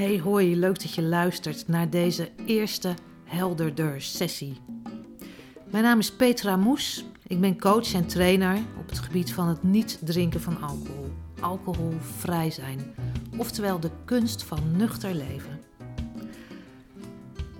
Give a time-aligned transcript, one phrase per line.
[0.00, 4.60] Hey hoi, leuk dat je luistert naar deze eerste helderder sessie.
[5.70, 7.04] Mijn naam is Petra Moes.
[7.26, 11.12] Ik ben coach en trainer op het gebied van het niet drinken van alcohol.
[11.40, 12.94] Alcoholvrij zijn,
[13.36, 15.59] oftewel de kunst van nuchter leven.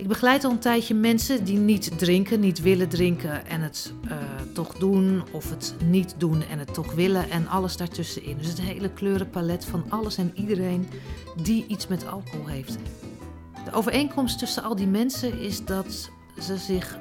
[0.01, 4.11] Ik begeleid al een tijdje mensen die niet drinken, niet willen drinken en het uh,
[4.53, 8.37] toch doen, of het niet doen en het toch willen en alles daartussenin.
[8.37, 10.87] Dus het hele kleurenpalet van alles en iedereen
[11.43, 12.77] die iets met alcohol heeft.
[13.65, 16.99] De overeenkomst tussen al die mensen is dat ze zich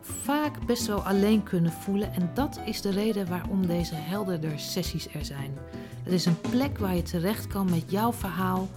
[0.00, 5.08] vaak best wel alleen kunnen voelen en dat is de reden waarom deze helderder sessies
[5.14, 5.58] er zijn.
[6.02, 8.68] Het is een plek waar je terecht kan met jouw verhaal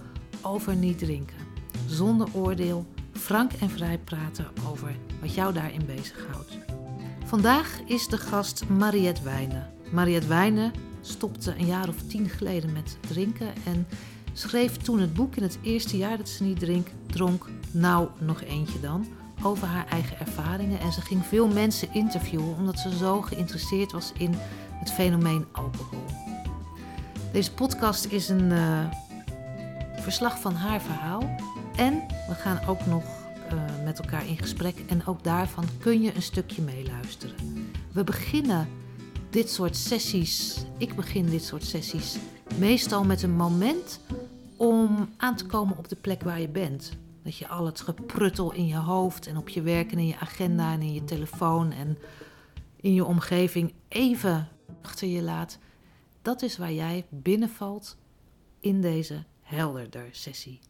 [0.42, 1.36] over niet drinken,
[1.86, 6.58] zonder oordeel frank en vrij praten over wat jou daarin bezighoudt.
[7.24, 9.70] Vandaag is de gast Mariette Wijnen.
[9.90, 13.86] Mariette Wijnen stopte een jaar of tien geleden met drinken en
[14.32, 18.42] schreef toen het boek in het eerste jaar dat ze niet drink, dronk, nou nog
[18.42, 19.06] eentje dan,
[19.42, 20.80] over haar eigen ervaringen.
[20.80, 24.34] En ze ging veel mensen interviewen omdat ze zo geïnteresseerd was in
[24.74, 26.04] het fenomeen alcohol.
[27.32, 28.84] Deze podcast is een uh,
[29.96, 31.36] verslag van haar verhaal
[31.76, 33.04] en we gaan ook nog
[33.52, 37.34] uh, met elkaar in gesprek en ook daarvan kun je een stukje meeluisteren.
[37.92, 38.68] We beginnen
[39.30, 42.16] dit soort sessies, ik begin dit soort sessies
[42.58, 44.00] meestal met een moment
[44.56, 46.92] om aan te komen op de plek waar je bent.
[47.22, 50.18] Dat je al het gepruttel in je hoofd en op je werk en in je
[50.18, 51.98] agenda en in je telefoon en
[52.76, 54.48] in je omgeving even
[54.82, 55.58] achter je laat.
[56.22, 57.96] Dat is waar jij binnenvalt
[58.60, 60.60] in deze helderder sessie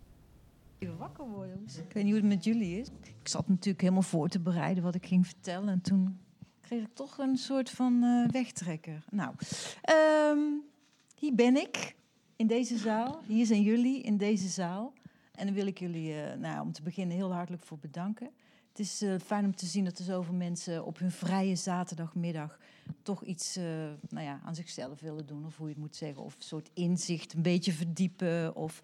[0.83, 1.62] even wakker worden.
[1.64, 2.88] Ik weet niet hoe het met jullie is.
[3.02, 5.69] Ik zat natuurlijk helemaal voor te bereiden wat ik ging vertellen.
[5.69, 6.19] En toen
[6.61, 9.05] kreeg ik toch een soort van uh, wegtrekker.
[9.10, 9.34] Nou,
[10.30, 10.62] um,
[11.19, 11.97] hier ben ik
[12.36, 13.20] in deze zaal.
[13.27, 14.92] Hier zijn jullie in deze zaal.
[15.34, 18.30] En dan wil ik jullie, uh, nou, om te beginnen, heel hartelijk voor bedanken.
[18.69, 22.59] Het is uh, fijn om te zien dat er zoveel mensen op hun vrije zaterdagmiddag
[23.03, 23.56] toch iets
[24.09, 25.47] nou ja, aan zichzelf willen doen.
[25.47, 26.22] Of hoe je het moet zeggen.
[26.22, 28.56] Of een soort inzicht een beetje verdiepen.
[28.56, 28.82] Of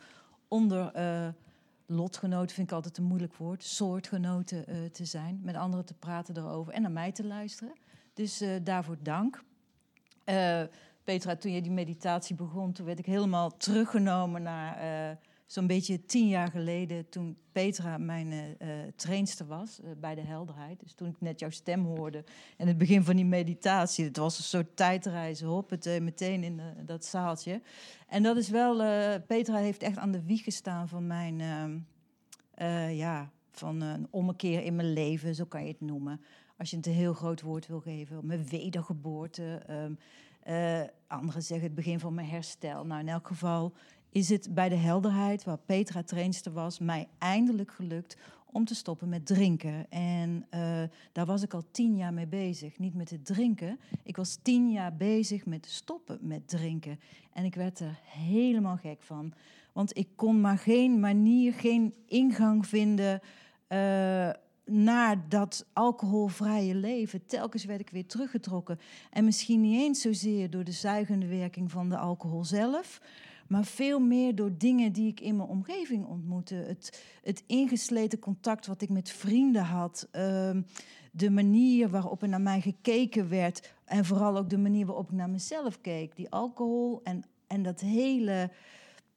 [0.49, 0.93] onder
[1.91, 6.37] lotgenoten vind ik altijd een moeilijk woord, soortgenoten uh, te zijn, met anderen te praten
[6.37, 7.73] erover en naar mij te luisteren.
[8.15, 9.43] Dus uh, daarvoor dank.
[10.25, 10.63] Uh,
[11.05, 16.29] Petra, toen je die meditatie begon, toen werd ik helemaal teruggenomen naar zo'n beetje tien
[16.29, 20.81] jaar geleden, toen Petra mijn uh, trainster was uh, bij de helderheid.
[20.81, 22.25] Dus toen ik net jouw stem hoorde
[22.57, 26.61] en het begin van die meditatie, het was een soort tijdreizen, hop, het meteen in
[26.85, 27.63] dat zaaltje.
[28.09, 28.77] En dat is wel,
[29.21, 34.77] Petra heeft echt aan de wieg gestaan van mijn, ehm, ja, van een ommekeer in
[34.77, 36.21] mijn leven, zo kan je het noemen.
[36.57, 39.63] Als je het een heel groot woord wil geven, mijn wedergeboorte.
[39.71, 39.99] Um,
[41.07, 42.85] anderen zeggen het begin van mijn herstel.
[42.87, 43.73] Nou, in elk geval
[44.11, 48.17] is het bij de helderheid, waar Petra trainster was, mij eindelijk gelukt
[48.53, 49.91] om te stoppen met drinken.
[49.91, 50.83] En uh,
[51.13, 52.79] daar was ik al tien jaar mee bezig.
[52.79, 53.79] Niet met het drinken.
[54.03, 57.01] Ik was tien jaar bezig met stoppen met drinken.
[57.33, 59.33] En ik werd er helemaal gek van.
[59.73, 63.21] Want ik kon maar geen manier, geen ingang vinden.
[63.69, 64.31] Uh,
[64.65, 67.27] naar dat alcoholvrije leven.
[67.27, 68.79] Telkens werd ik weer teruggetrokken.
[69.11, 73.01] En misschien niet eens zozeer door de zuigende werking van de alcohol zelf,
[73.49, 76.55] maar veel meer door dingen die ik in mijn omgeving ontmoette.
[76.55, 80.09] Het, het ingesleten contact wat ik met vrienden had.
[80.11, 80.63] Ehm,
[81.13, 83.75] de manier waarop er naar mij gekeken werd.
[83.85, 86.17] En vooral ook de manier waarop ik naar mezelf keek.
[86.17, 88.51] Die alcohol en, en dat hele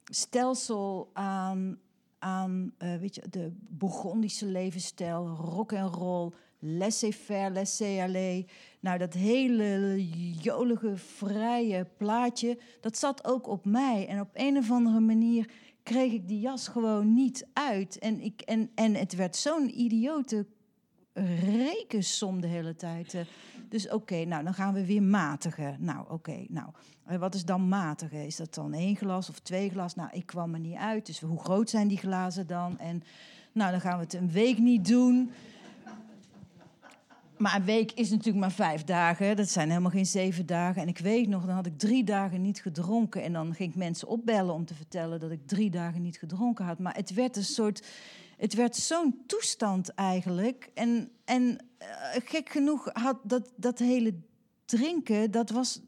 [0.04, 1.78] stelsel aan,
[2.18, 6.32] aan uh, weet je, de Bourgondische levensstijl, rock en roll,
[6.62, 8.44] laissez-faire, laissez-aller.
[8.80, 10.06] Nou, dat hele
[10.40, 14.06] jolige, vrije plaatje, dat zat ook op mij.
[14.08, 15.50] En op een of andere manier
[15.82, 17.98] kreeg ik die jas gewoon niet uit.
[17.98, 20.46] En, ik, en, en het werd zo'n idiote
[21.44, 23.16] rekensom de hele tijd.
[23.68, 25.76] Dus oké, nou dan gaan we weer matigen.
[25.78, 26.68] Nou oké, nou
[27.18, 28.26] wat is dan matigen?
[28.26, 29.94] Is dat dan één glas of twee glas?
[29.94, 31.06] Nou, ik kwam er niet uit.
[31.06, 32.78] Dus hoe groot zijn die glazen dan?
[32.78, 33.02] En
[33.52, 35.30] nou, dan gaan we het een week niet doen.
[37.42, 39.36] Maar een week is natuurlijk maar vijf dagen.
[39.36, 40.82] Dat zijn helemaal geen zeven dagen.
[40.82, 43.22] En ik weet nog, dan had ik drie dagen niet gedronken.
[43.22, 46.64] En dan ging ik mensen opbellen om te vertellen dat ik drie dagen niet gedronken
[46.64, 46.78] had.
[46.78, 47.86] Maar het werd een soort.
[48.36, 50.70] Het werd zo'n toestand eigenlijk.
[50.74, 51.86] En, en uh,
[52.24, 54.14] gek genoeg had dat, dat hele
[54.64, 55.80] drinken, dat was.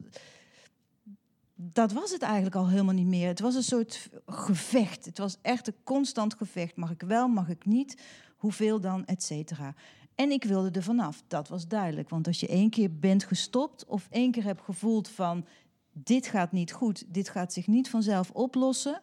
[1.55, 3.27] Dat was het eigenlijk al helemaal niet meer.
[3.27, 5.05] Het was een soort gevecht.
[5.05, 6.75] Het was echt een constant gevecht.
[6.75, 8.01] Mag ik wel, mag ik niet?
[8.37, 9.75] Hoeveel dan, et cetera.
[10.15, 11.23] En ik wilde er vanaf.
[11.27, 12.09] Dat was duidelijk.
[12.09, 15.45] Want als je één keer bent gestopt of één keer hebt gevoeld van
[15.91, 19.01] dit gaat niet goed, dit gaat zich niet vanzelf oplossen,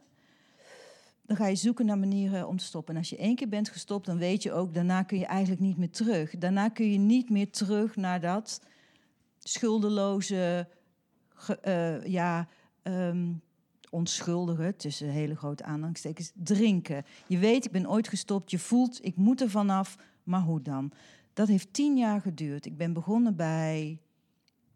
[1.22, 2.94] dan ga je zoeken naar manieren om te stoppen.
[2.94, 5.60] En als je één keer bent gestopt, dan weet je ook, daarna kun je eigenlijk
[5.60, 6.38] niet meer terug.
[6.38, 8.60] Daarna kun je niet meer terug naar dat
[9.38, 10.68] schuldeloze,
[11.64, 12.48] uh, ja,
[12.82, 13.42] um,
[13.90, 17.04] onschuldige, tussen hele grote aanhalingstekens, drinken.
[17.26, 20.92] Je weet, ik ben ooit gestopt, je voelt, ik moet er vanaf, maar hoe dan?
[21.32, 22.66] Dat heeft tien jaar geduurd.
[22.66, 23.98] Ik ben begonnen bij,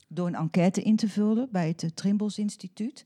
[0.09, 3.05] door een enquête in te vullen bij het Trimbos Instituut.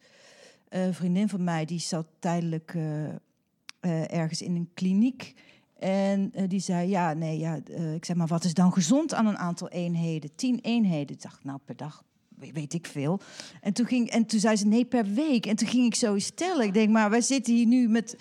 [0.71, 5.35] Uh, een vriendin van mij die zat tijdelijk uh, ergens in een kliniek.
[5.79, 7.61] En die zei, ja, nee, ja,
[7.95, 10.35] ik zeg maar, wat is dan gezond aan een aantal eenheden?
[10.35, 11.17] Tien eenheden.
[11.17, 12.05] Ik dacht, nou, per dag,
[12.37, 13.21] weet ik veel.
[13.61, 15.47] En toen, ging, en toen zei ze, nee, per week.
[15.47, 16.67] En toen ging ik zo stellen.
[16.67, 18.17] Ik denk, maar wij zitten hier nu met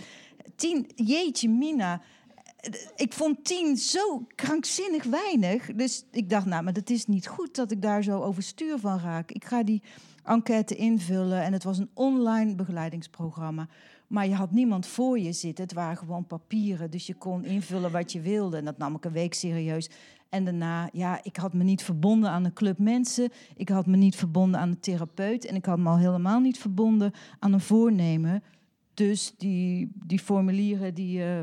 [0.56, 2.02] tien, jeetje mina.
[2.96, 5.74] Ik vond tien zo krankzinnig weinig.
[5.76, 9.00] Dus ik dacht, nou, maar dat is niet goed dat ik daar zo overstuur van
[9.00, 9.32] raak.
[9.32, 9.82] Ik ga die
[10.24, 11.44] enquête invullen.
[11.44, 13.68] En het was een online begeleidingsprogramma.
[14.08, 15.64] Maar je had niemand voor je zitten.
[15.64, 16.92] Het waren gewoon papieren.
[16.92, 18.58] Dus je kon invullen wat je wilde.
[18.58, 19.90] En dat nam ik een week serieus.
[20.30, 23.30] En daarna, ja, ik had me niet verbonden aan een club mensen.
[23.56, 25.46] Ik had me niet verbonden aan een therapeut.
[25.46, 28.44] En ik had me al helemaal niet verbonden aan een voornemen.
[28.94, 31.42] Dus die, die formulieren, die uh,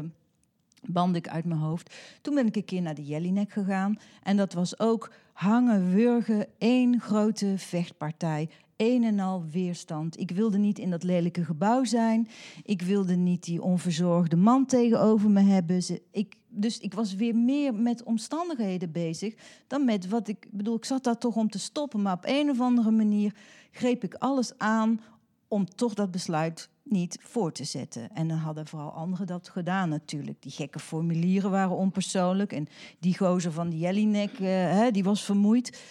[0.88, 1.94] band ik uit mijn hoofd.
[2.22, 3.98] Toen ben ik een keer naar de Jellinek gegaan.
[4.22, 10.20] En dat was ook hangen, wurgen, één grote vechtpartij een en al weerstand.
[10.20, 12.28] Ik wilde niet in dat lelijke gebouw zijn.
[12.62, 15.82] Ik wilde niet die onverzorgde man tegenover me hebben.
[16.10, 19.34] Ik, dus ik was weer meer met omstandigheden bezig
[19.66, 20.76] dan met wat ik bedoel.
[20.76, 23.34] Ik zat daar toch om te stoppen, maar op een of andere manier
[23.70, 25.00] greep ik alles aan
[25.48, 28.14] om toch dat besluit niet voor te zetten.
[28.14, 30.42] En dan hadden vooral anderen dat gedaan natuurlijk.
[30.42, 32.52] Die gekke formulieren waren onpersoonlijk.
[32.52, 32.66] En
[32.98, 35.82] die gozer van die Jellinek, hè, die was vermoeid.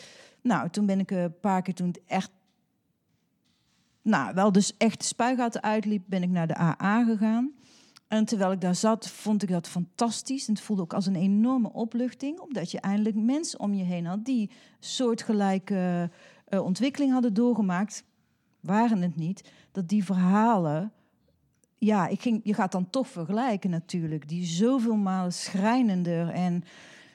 [0.41, 2.31] Nou, toen ben ik een paar keer toen echt
[4.01, 7.51] nou, wel dus echt de spuigaten uitliep, ben ik naar de AA gegaan.
[8.07, 10.47] En terwijl ik daar zat, vond ik dat fantastisch.
[10.47, 14.05] En het voelde ook als een enorme opluchting, omdat je eindelijk mensen om je heen
[14.05, 16.09] had die soortgelijke
[16.49, 18.03] uh, ontwikkeling hadden doorgemaakt.
[18.65, 20.91] Waren het niet dat die verhalen,
[21.77, 26.63] ja, ik ging, je gaat dan toch vergelijken natuurlijk, die zoveel malen schrijnender en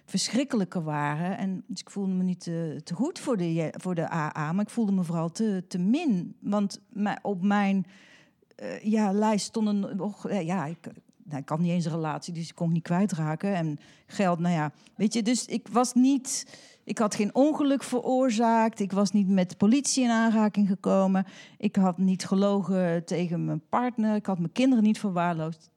[0.05, 1.39] verschrikkelijker waren.
[1.39, 4.65] En dus ik voelde me niet te, te, goed voor de, voor de AA, maar
[4.65, 6.37] ik voelde me vooral te, te min.
[6.41, 6.81] Want
[7.23, 7.87] op mijn
[8.63, 10.79] uh, ja, lijst stonden nog, uh, ja, ik,
[11.25, 13.55] nou, had niet eens een relatie, dus ik kon niet kwijtraken.
[13.55, 16.47] En geld, nou ja, weet je, dus ik was niet,
[16.91, 18.81] ik had geen ongeluk veroorzaakt.
[18.81, 21.27] Ik was niet met de politie in aanraking gekomen.
[21.59, 24.15] Ik had niet gelogen tegen mijn partner.
[24.15, 25.71] Ik had mijn kinderen niet verwaarloosd.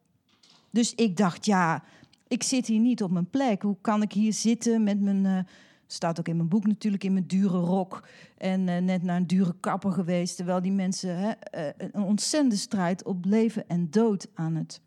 [0.69, 1.83] Dus ik dacht, ja,
[2.27, 3.61] ik zit hier niet op mijn plek.
[3.61, 5.25] Hoe kan ik hier zitten met mijn.
[5.25, 5.39] Uh,
[5.87, 8.07] staat ook in mijn boek natuurlijk, in mijn dure rok.
[8.37, 10.35] En uh, net naar een dure kapper geweest.
[10.35, 14.81] Terwijl die mensen hè, uh, een ontzettende strijd op leven en dood aan het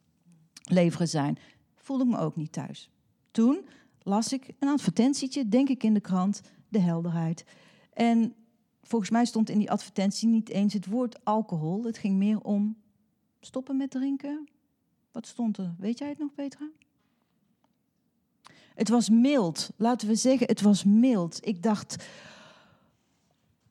[0.63, 1.39] leveren zijn.
[1.75, 2.91] Voelde ik me ook niet thuis.
[3.31, 3.65] Toen
[4.07, 7.45] las ik een advertentietje, denk ik in de krant, de helderheid.
[7.93, 8.35] En
[8.83, 11.85] volgens mij stond in die advertentie niet eens het woord alcohol.
[11.85, 12.77] Het ging meer om
[13.41, 14.49] stoppen met drinken.
[15.13, 15.75] Wat stond er?
[15.79, 16.69] Weet jij het nog, Petra?
[18.75, 19.71] Het was mild.
[19.77, 21.47] Laten we zeggen, het was mild.
[21.47, 22.07] Ik dacht,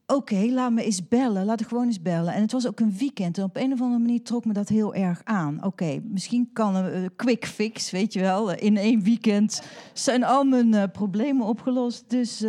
[0.07, 1.46] oké, laat me eens bellen.
[1.46, 2.34] Laat ik gewoon eens bellen.
[2.34, 3.38] En het was ook een weekend.
[3.38, 5.63] En op een of andere manier trok me dat heel erg aan.
[5.63, 8.52] Oké, misschien kan een uh, quick fix, weet je wel.
[8.52, 9.62] In één weekend
[9.94, 12.09] zijn al mijn uh, problemen opgelost.
[12.09, 12.40] Dus,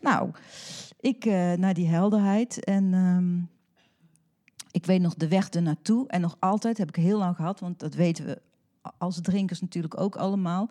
[0.00, 0.30] nou,
[1.00, 1.24] ik
[1.56, 2.64] naar die helderheid.
[2.64, 3.48] En um,
[4.70, 6.08] ik weet nog de weg ernaartoe.
[6.08, 7.60] En nog altijd, heb ik heel lang gehad.
[7.60, 8.40] Want dat weten we
[8.98, 10.70] als drinkers natuurlijk ook allemaal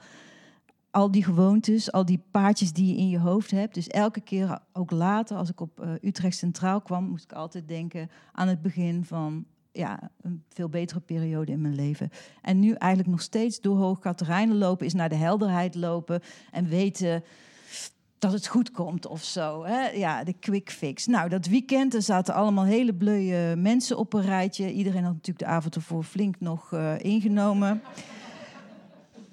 [0.95, 3.73] al die gewoontes, al die paadjes die je in je hoofd hebt.
[3.73, 7.67] Dus elke keer, ook later, als ik op uh, Utrecht Centraal kwam, moest ik altijd
[7.67, 12.09] denken aan het begin van ja, een veel betere periode in mijn leven.
[12.41, 16.21] En nu eigenlijk nog steeds door Hoog Katerijnen lopen, is naar de helderheid lopen
[16.51, 17.23] en weten
[18.19, 19.63] dat het goed komt of zo.
[19.63, 19.89] Hè?
[19.89, 21.05] Ja, de quick fix.
[21.05, 24.71] Nou, dat weekend, er zaten allemaal hele bleuwe mensen op een rijtje.
[24.71, 27.81] Iedereen had natuurlijk de avond ervoor flink nog uh, ingenomen.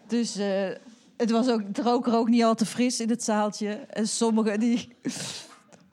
[0.06, 0.44] Dus uh,
[1.22, 3.70] het was ook, het rook er ook niet al te fris in het zaaltje.
[3.72, 4.88] En sommigen die...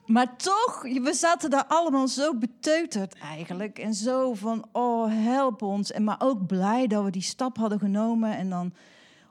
[0.06, 3.78] Maar toch, we zaten daar allemaal zo beteuterd eigenlijk.
[3.78, 5.92] En zo van, oh, help ons.
[5.92, 8.36] En maar ook blij dat we die stap hadden genomen.
[8.36, 8.72] En dan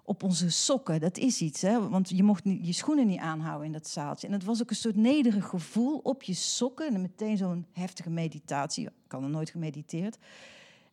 [0.03, 1.62] op onze sokken, dat is iets.
[1.62, 1.89] Hè?
[1.89, 4.27] Want je mocht niet, je schoenen niet aanhouden in dat zaaltje.
[4.27, 6.94] En het was ook een soort nederig gevoel op je sokken.
[6.94, 8.86] En meteen zo'n heftige meditatie.
[8.86, 10.18] Ik had er nooit gemediteerd.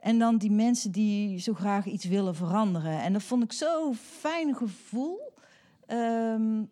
[0.07, 3.03] En dan die mensen die zo graag iets willen veranderen.
[3.03, 5.33] En dat vond ik zo'n fijn gevoel.
[5.87, 6.65] Ehm,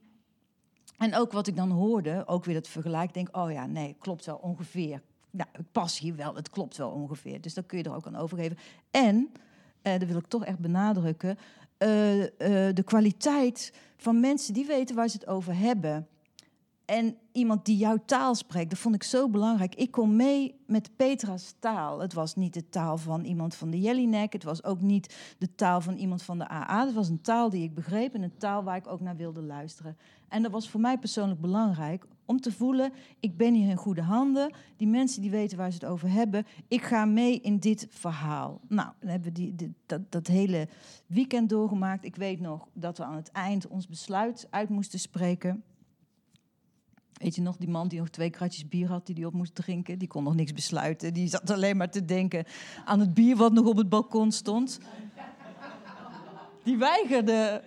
[0.99, 4.25] en ook wat ik dan hoorde, ook weer dat vergelijk, denk, oh ja, nee, klopt
[4.25, 5.03] wel ongeveer.
[5.31, 7.41] Nou, ik pas hier wel, het klopt wel ongeveer.
[7.41, 8.59] Dus dan kun je er ook aan overgeven.
[8.91, 9.33] En
[9.83, 11.39] uh, dat wil ik toch echt benadrukken,
[11.79, 16.09] de kwaliteit van mensen die weten waar ze het over hebben.
[16.85, 19.75] En iemand die jouw taal spreekt, dat vond ik zo belangrijk.
[19.75, 22.01] Ik kom mee met Petra's taal.
[22.01, 24.33] Het was niet de taal van iemand van de Jellinek.
[24.33, 26.85] Het was ook niet de taal van iemand van de AA.
[26.85, 29.43] Het was een taal die ik begreep en een taal waar ik ook naar wilde
[29.43, 29.97] luisteren.
[30.29, 34.03] En dat was voor mij persoonlijk belangrijk om te voelen, ik ben hier in goede
[34.03, 34.55] handen.
[34.77, 36.47] Die mensen die weten waar ze het over hebben.
[36.69, 38.61] Ik ga mee in dit verhaal.
[38.69, 40.69] Nou, dan hebben we die, dat, dat hele
[41.07, 42.05] weekend doorgemaakt.
[42.05, 45.65] Ik weet nog dat we aan het eind ons besluit uit moesten spreken.
[47.15, 49.55] Weet je nog, die man die nog twee kratjes bier had die die op moest
[49.55, 51.15] drinken, die kon nog niks besluiten.
[51.15, 52.45] Die zat alleen maar te denken
[52.85, 54.79] aan het bier wat nog op het balkon stond.
[56.65, 57.63] Die weigerde.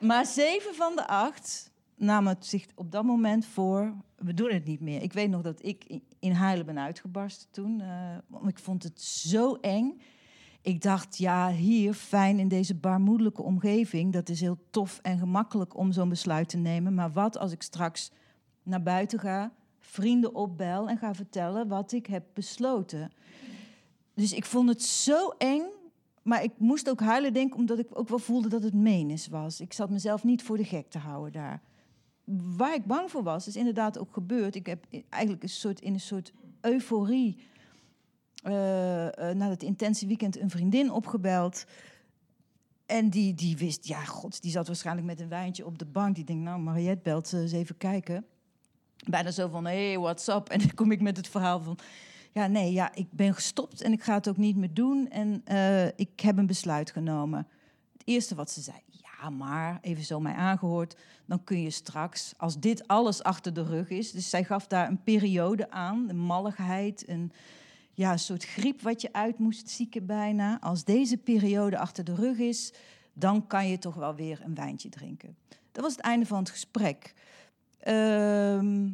[0.00, 4.64] Maar zeven van de acht namen het zich op dat moment voor, we doen het
[4.64, 5.02] niet meer.
[5.02, 7.80] Ik weet nog dat ik in huilen ben uitgebarsten toen.
[7.80, 10.00] Uh, ik vond het zo eng.
[10.62, 14.12] Ik dacht, ja, hier, fijn in deze baarmoedelijke omgeving.
[14.12, 16.94] Dat is heel tof en gemakkelijk om zo'n besluit te nemen.
[16.94, 18.10] Maar wat als ik straks
[18.62, 23.12] naar buiten ga, vrienden opbel en ga vertellen wat ik heb besloten?
[24.14, 25.62] Dus ik vond het zo eng.
[26.22, 29.60] Maar ik moest ook huilen, denk omdat ik ook wel voelde dat het menis was.
[29.60, 31.62] Ik zat mezelf niet voor de gek te houden daar.
[32.56, 34.54] Waar ik bang voor was, is inderdaad ook gebeurd.
[34.54, 37.38] Ik heb eigenlijk een soort, in een soort euforie
[38.42, 38.52] uh,
[39.32, 41.64] na het intense weekend een vriendin opgebeld.
[42.86, 46.14] En die, die wist, ja, god, die zat waarschijnlijk met een wijntje op de bank.
[46.14, 48.24] Die denkt, nou, Mariette belt ze eens even kijken.
[49.08, 50.28] Bijna zo van, hey, what's?
[50.28, 51.78] En dan kom ik met het verhaal van,
[52.32, 55.08] ja, nee, ja, ik ben gestopt en ik ga het ook niet meer doen.
[55.10, 57.46] En uh, ik heb een besluit genomen.
[57.92, 60.96] Het eerste wat ze zei, ja, maar, even zo mij aangehoord,
[61.26, 64.10] dan kun je straks, als dit alles achter de rug is...
[64.10, 67.32] Dus zij gaf daar een periode aan, een malligheid, een
[67.94, 70.60] ja, een soort griep wat je uit moest zieken bijna.
[70.60, 72.72] Als deze periode achter de rug is,
[73.12, 75.36] dan kan je toch wel weer een wijntje drinken.
[75.72, 77.14] Dat was het einde van het gesprek.
[77.78, 78.90] Ehm,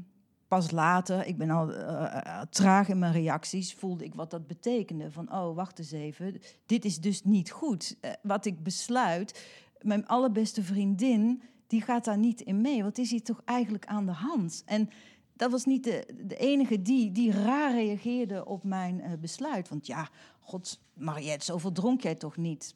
[0.49, 5.11] pas later, ik ben al uh, traag in mijn reacties, voelde ik wat dat betekende.
[5.11, 7.97] Van, oh, wacht eens even, dit is dus niet goed.
[8.23, 9.47] wat ik besluit,
[9.81, 12.83] mijn allerbeste vriendin, die gaat daar niet in mee.
[12.83, 14.63] Wat is hier toch eigenlijk aan de hand?
[14.67, 14.91] En
[15.39, 19.69] dat was niet de, de enige die, die raar reageerde op mijn uh, besluit.
[19.69, 20.09] Want ja,
[20.41, 22.75] god, Mariette, zoveel dronk jij toch niet?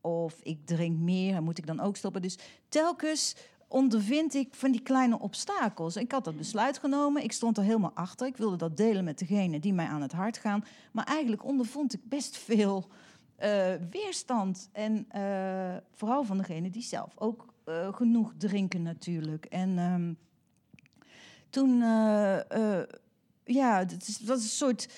[0.00, 2.22] Of ik drink meer, moet ik dan ook stoppen?
[2.22, 2.38] Dus
[2.68, 3.36] telkens
[3.68, 5.96] ondervind ik van die kleine obstakels.
[5.96, 8.26] Ik had dat besluit genomen, ik stond er helemaal achter.
[8.26, 10.64] Ik wilde dat delen met degene die mij aan het hart gaan.
[10.92, 12.86] Maar eigenlijk ondervond ik best veel
[13.42, 14.68] uh, weerstand.
[14.72, 17.46] En uh, vooral van degene die zelf ook
[17.92, 19.44] genoeg drinken natuurlijk.
[19.44, 19.78] En...
[19.78, 20.18] Um,
[21.50, 22.38] toen, uh,
[23.44, 24.88] ja, dat is, dat is een soort,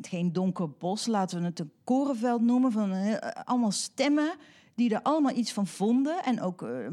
[0.00, 4.34] geen donker bos, laten we het een korenveld noemen, van uh, allemaal stemmen
[4.74, 6.24] die er allemaal iets van vonden.
[6.24, 6.88] En ook uh,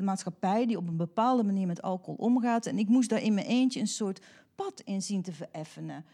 [0.00, 2.66] maatschappij die op een bepaalde manier met alcohol omgaat.
[2.66, 4.24] En ik moest daar in mijn eentje een soort
[4.54, 6.04] pad in zien te vereffenen.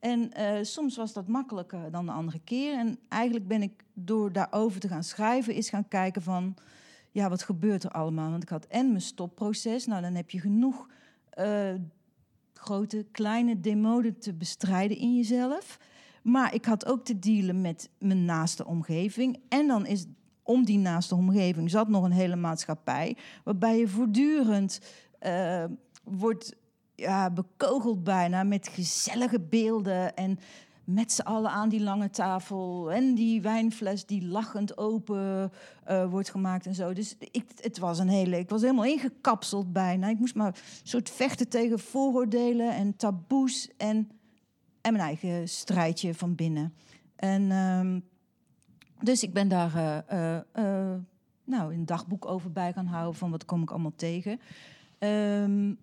[0.00, 0.30] En
[0.66, 2.78] soms was dat makkelijker dan de andere keer.
[2.78, 6.54] En eigenlijk ben ik door daarover te gaan schrijven, is gaan kijken van
[7.10, 8.30] ja, wat gebeurt er allemaal?
[8.30, 9.86] Want ik had en mijn stopproces.
[9.86, 10.88] Nou, dan heb je genoeg
[11.38, 11.74] uh,
[12.54, 15.78] grote, kleine demoden te bestrijden in jezelf.
[16.22, 19.40] Maar ik had ook te dealen met mijn naaste omgeving.
[19.48, 20.06] En dan is
[20.42, 23.16] om die naaste omgeving zat nog een hele maatschappij.
[23.44, 24.80] Waarbij je voortdurend
[25.26, 25.64] uh,
[26.04, 26.56] wordt
[26.94, 30.16] ja, bekogeld bijna met gezellige beelden.
[30.16, 30.38] En
[30.92, 32.92] met z'n allen aan die lange tafel.
[32.92, 35.52] En die wijnfles die lachend open
[35.88, 36.92] uh, wordt gemaakt en zo.
[36.92, 38.38] Dus ik, het was een hele.
[38.38, 40.08] Ik was helemaal ingekapseld bijna.
[40.08, 43.68] Ik moest maar een soort vechten tegen vooroordelen en taboes.
[43.76, 44.10] En,
[44.80, 46.74] en mijn eigen strijdje van binnen.
[47.16, 48.04] En um,
[49.02, 50.94] dus ik ben daar uh, uh,
[51.44, 53.14] nou, een dagboek over bij gaan houden.
[53.14, 54.40] Van wat kom ik allemaal tegen.
[54.98, 55.78] Um,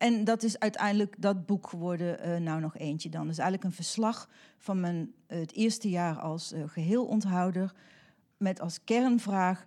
[0.00, 3.28] en dat is uiteindelijk dat boek geworden, uh, nou nog eentje dan.
[3.28, 4.28] Is eigenlijk een verslag
[4.58, 7.72] van mijn, het eerste jaar als uh, geheel onthouder.
[8.36, 9.66] Met als kernvraag,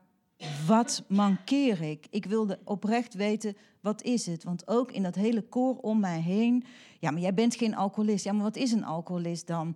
[0.67, 2.07] wat mankeer ik?
[2.09, 4.43] Ik wilde oprecht weten, wat is het?
[4.43, 6.63] Want ook in dat hele koor om mij heen...
[6.99, 8.23] Ja, maar jij bent geen alcoholist.
[8.23, 9.75] Ja, maar wat is een alcoholist dan?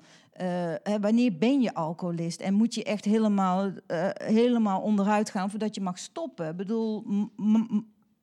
[1.02, 2.42] Wanneer ben je alcoholist?
[2.42, 3.72] En moet je echt helemaal,
[4.14, 6.50] helemaal onderuit gaan voordat je mag stoppen?
[6.50, 7.04] Ik bedoel,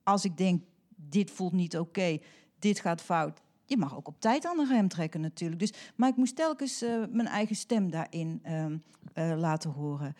[0.03, 0.63] als ik denk,
[1.15, 2.17] dit voelt niet oké,
[2.59, 3.41] dit gaat fout.
[3.65, 5.59] Je mag ook op tijd aan de rem trekken natuurlijk.
[5.59, 10.15] Dus, maar ik moest telkens uh, mijn eigen stem daarin uh, uh, laten horen.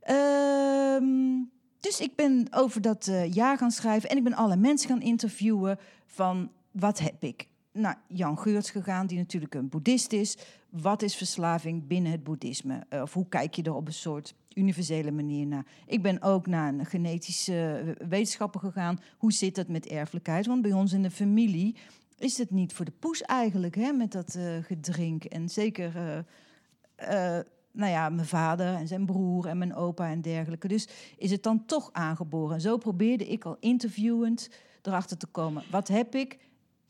[0.00, 1.42] Ehm,
[1.80, 5.00] dus ik ben over dat uh, jaar gaan schrijven en ik ben alle mensen gaan
[5.00, 7.48] interviewen van wat heb ik?
[7.72, 10.36] naar Jan Geurts gegaan, die natuurlijk een boeddhist is.
[10.70, 12.86] Wat is verslaving binnen het boeddhisme?
[12.88, 15.66] Eh, of hoe kijk je er op een soort universele manier naar?
[15.86, 19.00] Ik ben ook naar een genetische wetenschapper gegaan.
[19.18, 20.46] Hoe zit dat met erfelijkheid?
[20.46, 21.76] Want bij ons in de familie
[22.18, 25.24] is het niet voor de poes eigenlijk, hè, met dat uh, gedrink.
[25.24, 27.38] En zeker, uh,
[27.72, 30.68] nou ja, mijn vader en zijn broer en mijn opa en dergelijke.
[30.68, 32.54] Dus is het dan toch aangeboren.
[32.54, 34.50] En zo probeerde ik al interviewend
[34.82, 35.62] erachter te komen.
[35.70, 36.38] Wat heb ik?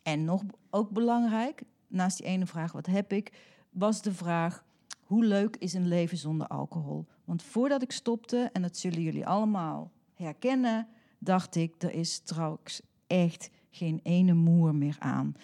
[0.02, 3.33] En nog ook belangrijk, naast die ene vraag, wat heb ik?
[3.71, 4.64] Was de vraag,
[5.11, 7.07] hoe leuk is een leven zonder alcohol?
[7.25, 10.87] Want voordat ik stopte, en dat zullen jullie allemaal herkennen,
[11.19, 15.35] dacht ik, er is straks echt geen ene moer meer aan.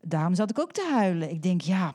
[0.00, 1.30] Daarom zat ik ook te huilen.
[1.30, 1.94] Ik denk, ja,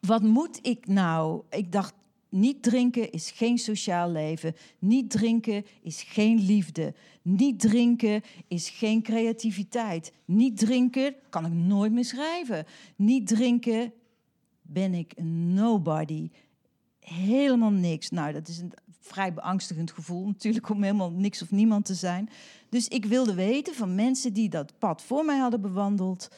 [0.00, 1.42] wat moet ik nou?
[1.50, 1.94] Ik dacht,
[2.28, 4.54] niet drinken is geen sociaal leven.
[4.78, 6.94] Niet drinken is geen liefde.
[7.22, 10.12] Niet drinken is geen creativiteit.
[10.24, 12.66] Niet drinken kan ik nooit meer schrijven.
[12.96, 13.92] Niet drinken
[14.70, 16.30] ben ik een nobody.
[17.00, 18.10] Helemaal niks.
[18.10, 22.28] Nou, dat is een vrij beangstigend gevoel natuurlijk om helemaal niks of niemand te zijn.
[22.68, 26.28] Dus ik wilde weten van mensen die dat pad voor mij hadden bewandeld,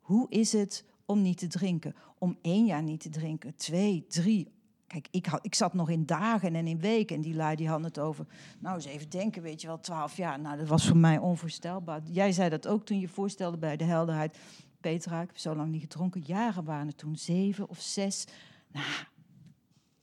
[0.00, 1.94] hoe is het om niet te drinken?
[2.18, 4.54] Om één jaar niet te drinken, twee, drie.
[4.86, 7.86] Kijk, ik, ik zat nog in dagen en in weken en die lui die hadden
[7.86, 8.26] het over,
[8.58, 10.40] nou eens even denken, weet je wel, twaalf jaar.
[10.40, 12.00] Nou, dat was voor mij onvoorstelbaar.
[12.04, 14.38] Jij zei dat ook toen je voorstelde bij de helderheid.
[14.86, 16.22] Petra, ik heb zo lang niet gedronken.
[16.26, 18.26] Jaren waren het toen, zeven of zes.
[18.72, 18.86] Nou,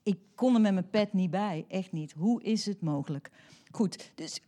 [0.04, 2.12] ik kon er met mijn pet niet bij, echt niet.
[2.12, 3.32] Hoe is het mogelijk?
[3.72, 4.40] Goed, dus.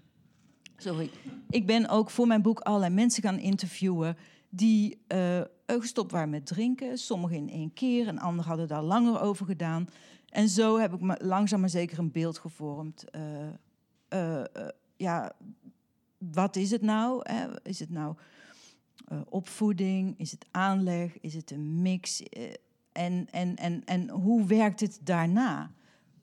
[0.76, 1.10] Sorry.
[1.50, 4.16] Ik ben ook voor mijn boek allerlei mensen gaan interviewen
[4.48, 6.98] die uh, gestopt waren met drinken.
[6.98, 9.88] Sommigen in één keer, en anderen hadden daar langer over gedaan.
[10.28, 13.04] En zo heb ik langzaam maar zeker een beeld gevormd.
[13.16, 13.22] Uh,
[14.08, 14.44] uh,
[14.96, 15.32] ja,
[16.18, 17.20] wat is het nou?
[17.22, 17.46] Hè?
[17.62, 18.16] Is het nou
[19.28, 20.14] opvoeding?
[20.18, 21.20] Is het aanleg?
[21.20, 22.22] Is het een mix?
[22.92, 25.70] En, en, en, en hoe werkt het daarna?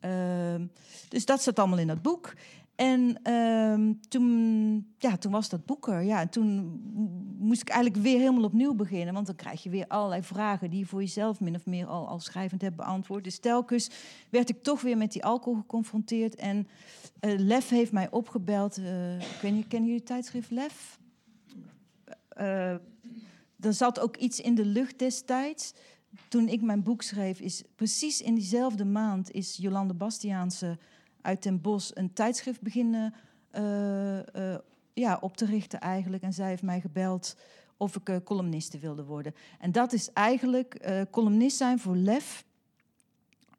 [0.06, 0.66] Uh,
[1.10, 2.34] dus dat zat allemaal in dat boek.
[2.76, 6.02] En uh, toen, ja, toen was dat boek er.
[6.02, 6.82] Ja, toen
[7.38, 9.14] moest ik eigenlijk weer helemaal opnieuw beginnen.
[9.14, 12.08] Want dan krijg je weer allerlei vragen die je voor jezelf min of meer al,
[12.08, 13.24] al schrijvend hebt beantwoord.
[13.24, 13.90] Dus telkens
[14.30, 16.36] werd ik toch weer met die alcohol geconfronteerd.
[16.36, 16.68] En
[17.22, 18.78] uh, Lef heeft mij opgebeld.
[18.78, 21.00] Ik weet niet, kennen jullie tijdschrift Lef?
[22.40, 22.72] Uh,
[23.60, 25.74] er zat ook iets in de lucht destijds
[26.28, 30.78] toen ik mijn boek schreef, is precies in diezelfde maand is Jolande Bastiaanse
[31.22, 33.14] uit Den Bosch een tijdschrift beginnen
[33.56, 34.58] uh, uh,
[34.94, 36.24] ja, op te richten eigenlijk.
[36.24, 37.36] En zij heeft mij gebeld
[37.78, 39.36] of ik uh, columniste wilde worden.
[39.60, 42.46] En dat is eigenlijk, columnist zijn voor Lef,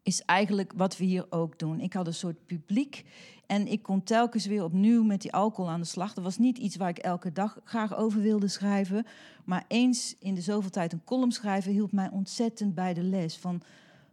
[0.02, 1.80] is eigenlijk wat we hier ook doen.
[1.80, 3.04] Ik had een soort publiek
[3.50, 6.14] en ik kon telkens weer opnieuw met die alcohol aan de slag.
[6.14, 9.06] Dat was niet iets waar ik elke dag graag over wilde schrijven.
[9.44, 13.36] Maar eens in de zoveel tijd een column schrijven hielp mij ontzettend bij de les.
[13.36, 13.62] Van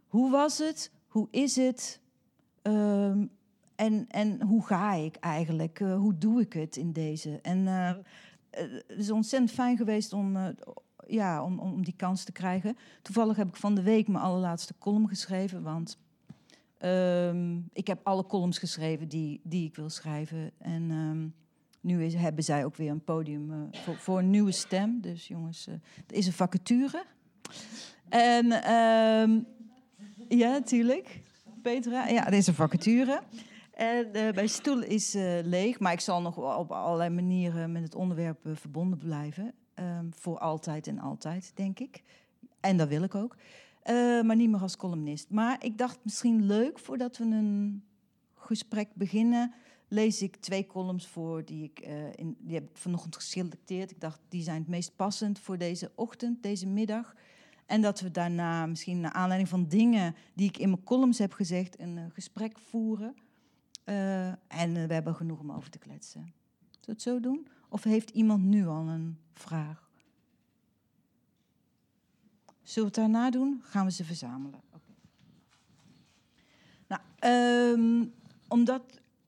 [0.08, 0.90] hoe was het?
[1.08, 2.00] Hoe is het?
[2.62, 3.08] Uh,
[3.74, 5.80] en, en hoe ga ik eigenlijk?
[5.80, 7.40] Uh, hoe doe ik het in deze?
[7.42, 7.90] En uh,
[8.50, 10.54] het is ontzettend fijn geweest om,
[11.06, 12.76] ja, om, om die kans te krijgen.
[13.02, 15.62] Toevallig heb ik van de week mijn allerlaatste column geschreven.
[15.62, 15.98] Want
[16.80, 20.50] um, ik heb alle columns geschreven die, die ik wil schrijven.
[20.58, 21.34] En um,
[21.80, 25.00] nu is, hebben zij ook weer een podium uh, voor, een nieuwe stem.
[25.00, 25.74] Dus jongens, uh,
[26.06, 27.04] er is een vacature.
[28.08, 29.46] En um,
[30.28, 31.20] ja, natuurlijk.
[31.62, 33.22] Petra, ja, er is een vacature.
[33.72, 35.12] En uh, mijn stoel is
[35.42, 39.54] leeg, maar ik zal nog op allerlei manieren met het onderwerp verbonden blijven.
[40.10, 42.02] Voor altijd en altijd, denk ik.
[42.60, 43.36] En dat wil ik ook.
[43.90, 45.30] Uh, maar niet meer als columnist.
[45.30, 47.84] Maar ik dacht misschien leuk, voordat we een
[48.34, 49.54] gesprek beginnen,
[49.88, 53.90] lees ik twee columns voor die ik uh, in, die heb ik vanochtend geselecteerd.
[53.90, 57.14] Ik dacht, die zijn het meest passend voor deze ochtend, deze middag.
[57.66, 61.32] En dat we daarna misschien naar aanleiding van dingen die ik in mijn columns heb
[61.32, 63.14] gezegd, een uh, gesprek voeren.
[64.48, 66.20] en we hebben genoeg om over te kletsen.
[66.20, 67.48] Zullen we het zo doen?
[67.68, 69.87] Of heeft iemand nu al een vraag?
[72.68, 73.60] Zullen we het daarna doen?
[73.64, 74.60] Gaan we ze verzamelen.
[76.86, 77.00] Nou,
[77.72, 78.12] um,
[78.48, 78.82] omdat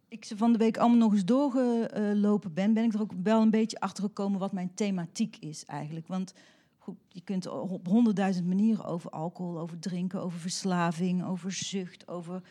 [0.09, 3.43] ik ze van de week allemaal nog eens doorgelopen ben, ben ik er ook wel
[3.43, 6.07] een beetje achter gekomen wat mijn thematiek is eigenlijk.
[6.07, 6.35] Want
[6.79, 12.43] goed, je kunt op honderdduizend manieren over alcohol, over drinken, over verslaving, over zucht, over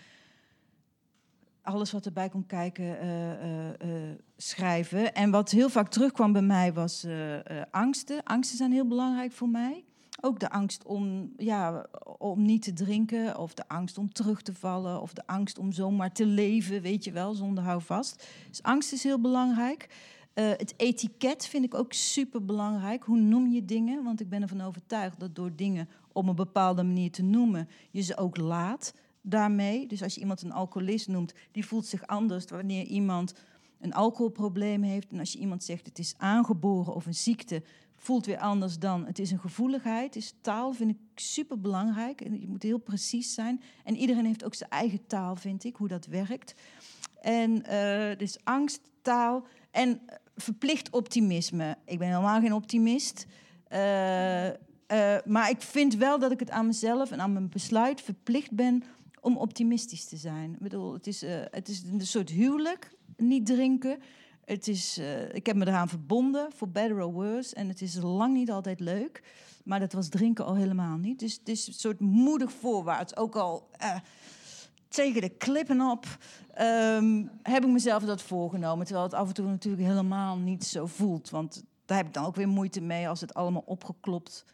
[1.62, 5.14] alles wat erbij komt kijken, uh, uh, uh, schrijven.
[5.14, 7.08] En wat heel vaak terugkwam bij mij was
[7.72, 8.24] angsten.
[8.24, 9.84] Angsten zijn heel belangrijk voor mij.
[10.22, 11.86] Ook de angst om, ja,
[12.18, 15.72] om niet te drinken, of de angst om terug te vallen, of de angst om
[15.72, 18.28] zomaar te leven, weet je wel, zonder houvast.
[18.50, 19.88] Dus angst is heel belangrijk.
[20.36, 23.04] Uh, het etiket vind ik ook super belangrijk.
[23.04, 24.04] Hoe noem je dingen?
[24.04, 28.02] Want ik ben ervan overtuigd dat door dingen op een bepaalde manier te noemen, je
[28.02, 29.88] ze ook laat daarmee.
[29.88, 33.34] Dus als je iemand een alcoholist noemt, die voelt zich anders wanneer iemand
[33.80, 35.12] een alcoholprobleem heeft.
[35.12, 37.64] En als je iemand zegt het is aangeboren of een ziekte,
[38.00, 40.14] voelt weer anders dan het is een gevoeligheid.
[40.14, 42.20] Dus taal vind ik super belangrijk.
[42.24, 43.62] Je moet heel precies zijn.
[43.84, 46.54] En iedereen heeft ook zijn eigen taal, vind ik, hoe dat werkt.
[47.22, 50.02] En uh, dus angst, taal en
[50.36, 51.78] verplicht optimisme.
[51.86, 53.26] Ik ben helemaal geen optimist.
[53.72, 53.78] Uh,
[55.26, 58.84] maar ik vind wel dat ik het aan mezelf en aan mijn besluit verplicht ben
[59.22, 60.54] om optimistisch te zijn.
[60.54, 64.00] Ik bedoel, het is, het is een soort huwelijk, niet drinken.
[64.50, 67.56] Het is, uh, ik heb me eraan verbonden, for better or worse.
[67.56, 69.24] En het is lang niet altijd leuk.
[69.64, 71.20] Maar dat was drinken al helemaal niet.
[71.20, 73.16] Dus het is een soort moedig voorwaarts.
[73.16, 73.96] Ook al uh,
[74.88, 76.06] tegen de klippen op
[76.62, 78.86] um, heb ik mezelf dat voorgenomen.
[78.86, 81.30] Terwijl het af en toe natuurlijk helemaal niet zo voelt.
[81.30, 84.46] Want daar heb ik dan ook weer moeite mee als het allemaal opgeklopt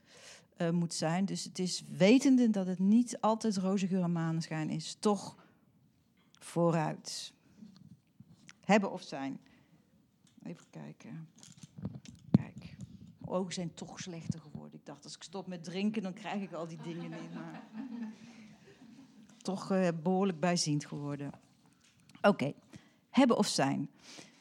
[0.57, 1.25] uh, moet zijn.
[1.25, 4.97] Dus het is wetende dat het niet altijd roze geur en maneschijn is.
[4.99, 5.35] Toch
[6.39, 7.33] vooruit.
[8.61, 9.39] Hebben of zijn.
[10.45, 11.27] Even kijken.
[12.31, 12.75] Kijk,
[13.25, 14.79] ogen zijn toch slechter geworden.
[14.79, 17.33] Ik dacht, als ik stop met drinken, dan krijg ik al die dingen niet.
[17.33, 17.63] Maar
[19.37, 21.31] toch uh, behoorlijk bijziend geworden.
[22.21, 22.53] Oké,
[23.09, 23.89] hebben of zijn.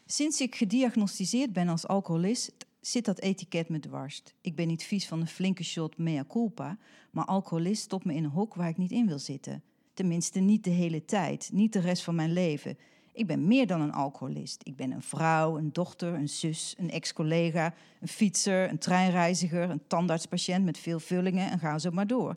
[0.06, 4.22] Sinds ik gediagnosticeerd ben als alcoholist, zit dat etiket me dwars.
[4.40, 6.78] Ik ben niet vies van een flinke shot mea culpa,
[7.10, 9.62] maar alcoholist stopt me in een hok waar ik niet in wil zitten.
[9.94, 12.78] Tenminste, niet de hele tijd, niet de rest van mijn leven.
[13.14, 14.60] Ik ben meer dan een alcoholist.
[14.64, 19.86] Ik ben een vrouw, een dochter, een zus, een ex-collega, een fietser, een treinreiziger, een
[19.86, 22.36] tandartspatiënt met veel vullingen en ga zo maar door.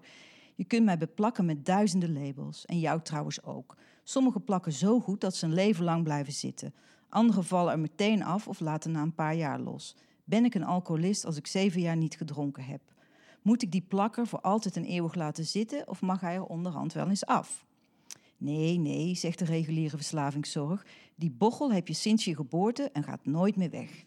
[0.55, 3.75] Je kunt mij beplakken met duizenden labels en jou trouwens ook.
[4.03, 6.73] Sommige plakken zo goed dat ze een leven lang blijven zitten.
[7.09, 9.95] Andere vallen er meteen af of laten na een paar jaar los.
[10.23, 12.81] Ben ik een alcoholist als ik zeven jaar niet gedronken heb?
[13.41, 16.93] Moet ik die plakker voor altijd en eeuwig laten zitten of mag hij er onderhand
[16.93, 17.65] wel eens af?
[18.37, 20.85] Nee, nee, zegt de reguliere verslavingszorg.
[21.15, 24.05] Die bochel heb je sinds je geboorte en gaat nooit meer weg.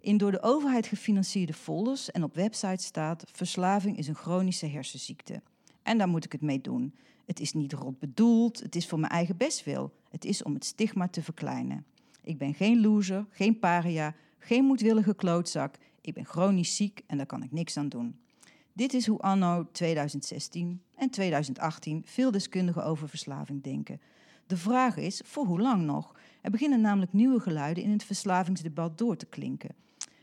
[0.00, 5.42] In door de overheid gefinancierde folders en op websites staat: verslaving is een chronische hersenziekte.
[5.82, 6.94] En daar moet ik het mee doen.
[7.24, 9.92] Het is niet rot bedoeld, het is voor mijn eigen bestwil.
[10.10, 11.84] Het is om het stigma te verkleinen.
[12.22, 15.76] Ik ben geen loser, geen paria, geen moedwillige klootzak.
[16.00, 18.18] Ik ben chronisch ziek en daar kan ik niks aan doen.
[18.72, 24.00] Dit is hoe anno 2016 en 2018 veel deskundigen over verslaving denken.
[24.46, 26.14] De vraag is, voor hoe lang nog?
[26.40, 29.74] Er beginnen namelijk nieuwe geluiden in het verslavingsdebat door te klinken.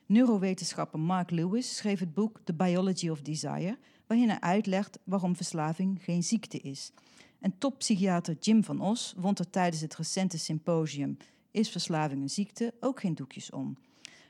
[0.05, 6.03] Neurowetenschapper Mark Lewis schreef het boek The Biology of Desire, waarin hij uitlegt waarom verslaving
[6.03, 6.91] geen ziekte is.
[7.39, 11.17] En toppsychiater Jim van Os wond er tijdens het recente symposium
[11.51, 13.77] Is verslaving een ziekte ook geen doekjes om.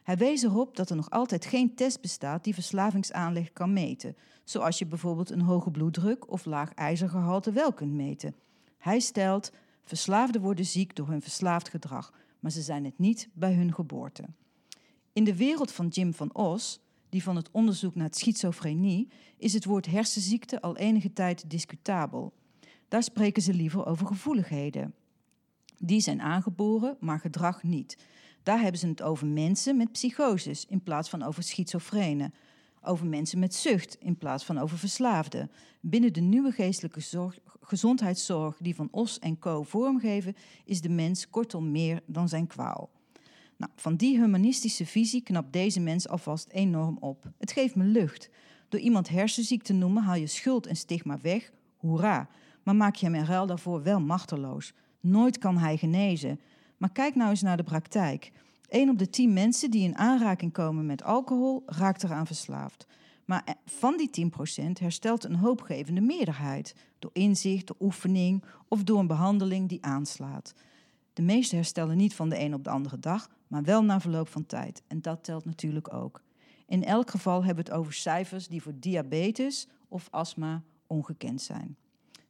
[0.03, 4.79] Hij wees erop dat er nog altijd geen test bestaat die verslavingsaanleg kan meten, zoals
[4.79, 8.35] je bijvoorbeeld een hoge bloeddruk of laag ijzergehalte wel kunt meten.
[8.77, 9.51] Hij stelt:
[9.83, 14.23] verslaafden worden ziek door hun verslaafd gedrag, maar ze zijn het niet bij hun geboorte.
[15.13, 19.65] In de wereld van Jim van Os, die van het onderzoek naar schizofrenie, is het
[19.65, 22.33] woord hersenziekte al enige tijd discutabel.
[22.87, 24.93] Daar spreken ze liever over gevoeligheden.
[25.77, 27.97] Die zijn aangeboren, maar gedrag niet.
[28.43, 32.33] Daar hebben ze het over mensen met psychoses in plaats van over schizofrenen.
[32.81, 35.51] Over mensen met zucht in plaats van over verslaafden.
[35.81, 39.63] Binnen de nieuwe geestelijke zorg, gezondheidszorg die Van Os en Co.
[39.63, 42.89] vormgeven, is de mens kortom meer dan zijn kwaal.
[43.57, 47.31] Nou, van die humanistische visie knapt deze mens alvast enorm op.
[47.37, 48.29] Het geeft me lucht.
[48.69, 51.51] Door iemand hersenziek te noemen haal je schuld en stigma weg.
[51.77, 52.29] Hoera.
[52.63, 54.73] Maar maak je hem in ruil daarvoor wel machteloos.
[54.99, 56.39] Nooit kan hij genezen.
[56.83, 58.31] Maar kijk nou eens naar de praktijk.
[58.67, 62.87] 1 op de 10 mensen die in aanraking komen met alcohol raakt eraan verslaafd.
[63.25, 64.31] Maar eh, van die
[64.67, 70.53] 10% herstelt een hoopgevende meerderheid door inzicht, door oefening of door een behandeling die aanslaat.
[71.13, 74.27] De meeste herstellen niet van de een op de andere dag, maar wel na verloop
[74.27, 74.83] van tijd.
[74.87, 76.21] En dat telt natuurlijk ook.
[76.67, 81.77] In elk geval hebben we het over cijfers die voor diabetes of astma ongekend zijn.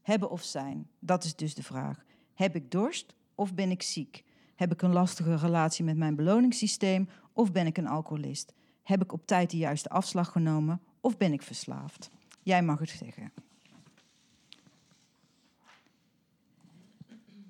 [0.01, 2.05] Hebben of zijn, dat is dus de vraag.
[2.33, 4.23] Heb ik dorst of ben ik ziek?
[4.63, 8.53] Heb ik een lastige relatie met mijn beloningssysteem of ben ik een alcoholist?
[8.83, 12.09] Heb ik op tijd de juiste afslag genomen of ben ik verslaafd?
[12.43, 13.31] Jij mag het zeggen.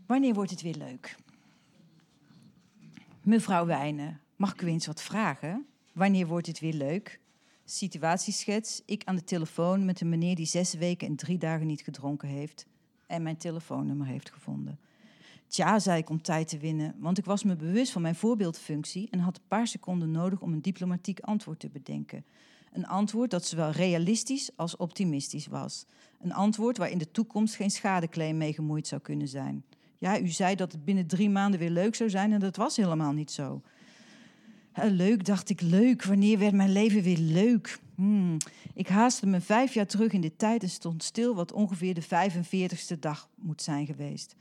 [0.06, 1.16] Wanneer wordt het weer leuk?
[3.22, 5.66] Mevrouw Wijnen, mag ik u eens wat vragen?
[5.92, 7.20] Wanneer wordt het weer leuk?
[7.66, 11.82] Situatieschets, ik aan de telefoon met een meneer die zes weken en drie dagen niet
[11.82, 12.66] gedronken heeft
[13.08, 14.80] en mijn telefoonnummer heeft gevonden.
[15.54, 19.08] Tja, zei ik om tijd te winnen, want ik was me bewust van mijn voorbeeldfunctie
[19.12, 22.26] en had een paar seconden nodig om een diplomatiek antwoord te bedenken.
[22.72, 25.86] Een antwoord dat zowel realistisch als optimistisch was.
[26.22, 29.64] Een antwoord waar in de toekomst geen schadeclaim mee gemoeid zou kunnen zijn.
[29.98, 32.76] Ja, u zei dat het binnen drie maanden weer leuk zou zijn en dat was
[32.76, 33.62] helemaal niet zo.
[34.74, 36.04] leuk, dacht ik, leuk.
[36.04, 37.80] Wanneer werd mijn leven weer leuk?
[37.96, 38.38] Hmm.
[38.74, 42.04] Ik haastte me vijf jaar terug in de tijd en stond stil wat ongeveer de
[42.04, 44.36] 45ste dag moet zijn geweest.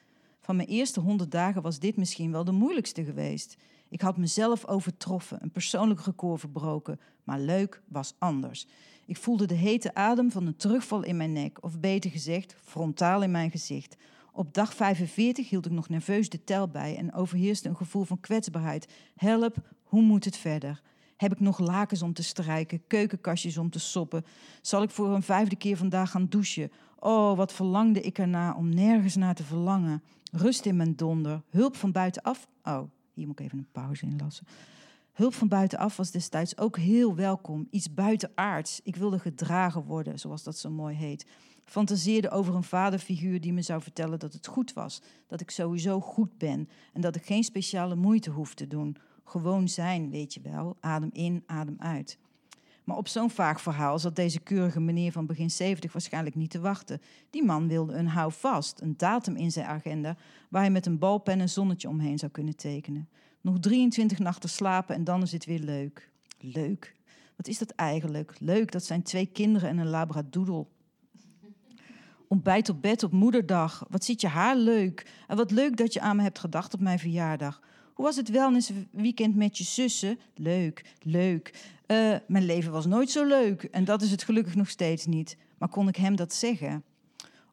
[0.45, 3.57] Van mijn eerste honderd dagen was dit misschien wel de moeilijkste geweest.
[3.89, 8.67] Ik had mezelf overtroffen, een persoonlijk record verbroken, maar leuk was anders.
[9.07, 13.23] Ik voelde de hete adem van een terugval in mijn nek, of beter gezegd, frontaal
[13.23, 13.97] in mijn gezicht.
[14.33, 18.21] Op dag 45 hield ik nog nerveus de tel bij en overheerste een gevoel van
[18.21, 18.93] kwetsbaarheid.
[19.17, 20.83] Help, hoe moet het verder?
[21.17, 24.25] Heb ik nog lakens om te strijken, keukenkastjes om te soppen?
[24.63, 26.73] Zal ik voor een vijfde keer vandaag gaan douchen?
[26.99, 30.03] Oh, wat verlangde ik erna om nergens naar te verlangen.
[30.35, 32.49] Rust in mijn donder, hulp van buitenaf.
[32.63, 34.47] Oh, hier moet ik even een pauze inlassen.
[35.13, 37.67] Hulp van buitenaf was destijds ook heel welkom.
[37.71, 38.81] Iets buitenaards.
[38.83, 41.27] Ik wilde gedragen worden, zoals dat zo mooi heet.
[41.65, 45.03] Fantaseerde over een vaderfiguur die me zou vertellen dat het goed was.
[45.27, 46.69] Dat ik sowieso goed ben.
[46.93, 48.97] En dat ik geen speciale moeite hoef te doen.
[49.25, 50.77] Gewoon zijn, weet je wel.
[50.81, 52.19] Adem in, adem uit.
[52.85, 56.61] Maar op zo'n vaag verhaal zat deze keurige meneer van begin 70 waarschijnlijk niet te
[56.61, 57.01] wachten.
[57.31, 60.17] Die man wilde een houvast, een datum in zijn agenda,
[60.49, 63.09] waar hij met een balpen een zonnetje omheen zou kunnen tekenen.
[63.41, 66.11] Nog 23 nachten slapen en dan is het weer leuk.
[66.39, 66.95] Leuk.
[67.37, 68.37] Wat is dat eigenlijk?
[68.39, 70.67] Leuk, dat zijn twee kinderen en een labradoodle.
[72.29, 73.85] Ontbijt op bed op moederdag.
[73.89, 75.11] Wat ziet je haar leuk.
[75.27, 77.61] En wat leuk dat je aan me hebt gedacht op mijn verjaardag.
[78.03, 80.19] Was het wellnessweekend met je zussen?
[80.35, 81.71] Leuk, leuk.
[81.87, 85.37] Uh, mijn leven was nooit zo leuk en dat is het gelukkig nog steeds niet.
[85.59, 86.85] Maar kon ik hem dat zeggen?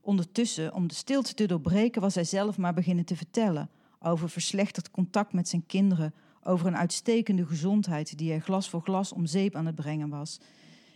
[0.01, 4.91] Ondertussen, om de stilte te doorbreken, was hij zelf maar beginnen te vertellen over verslechterd
[4.91, 9.55] contact met zijn kinderen, over een uitstekende gezondheid die hij glas voor glas om zeep
[9.55, 10.39] aan het brengen was.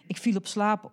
[0.07, 0.91] Ik viel, op slaap,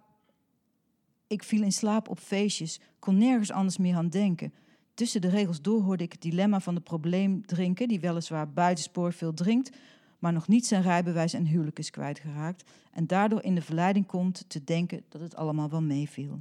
[1.27, 4.53] ik viel in slaap op feestjes, kon nergens anders meer aan denken.
[4.95, 9.35] Tussen de regels door hoorde ik het dilemma van de probleemdrinker, die weliswaar buitenspoor veel
[9.35, 9.71] drinkt,
[10.19, 14.45] maar nog niet zijn rijbewijs en huwelijk is kwijtgeraakt en daardoor in de verleiding komt
[14.49, 16.41] te denken dat het allemaal wel meeviel.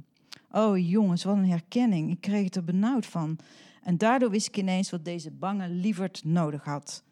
[0.50, 2.10] Oh jongens, wat een herkenning.
[2.10, 3.38] Ik kreeg het er benauwd van.
[3.82, 7.02] En daardoor wist ik ineens wat deze bange lieverd nodig had.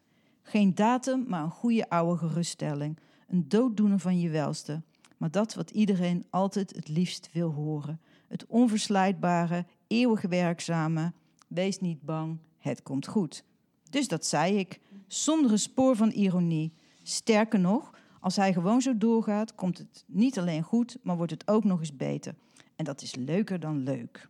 [0.41, 2.97] Geen datum, maar een goede oude geruststelling.
[3.27, 4.81] Een dooddoener van je welste.
[5.17, 7.99] Maar dat wat iedereen altijd het liefst wil horen.
[8.27, 11.13] Het onverslijtbare, eeuwige werkzame.
[11.49, 13.43] Wees niet bang, het komt goed.
[13.89, 16.73] Dus dat zei ik, zonder een spoor van ironie.
[17.03, 21.47] Sterker nog, als hij gewoon zo doorgaat, komt het niet alleen goed, maar wordt het
[21.47, 22.35] ook nog eens beter.
[22.75, 24.29] En dat is leuker dan leuk.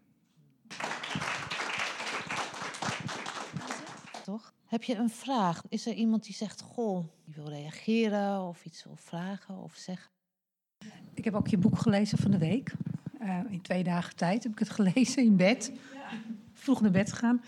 [4.24, 4.54] Toch?
[4.66, 5.62] Heb je een vraag?
[5.70, 10.12] Is er iemand die zegt, goh, die wil reageren of iets wil vragen of zeggen?
[11.14, 12.74] Ik heb ook je boek gelezen van de week.
[13.22, 15.72] Uh, in twee dagen tijd heb ik het gelezen in bed.
[16.60, 17.42] Vroeg naar bed gegaan.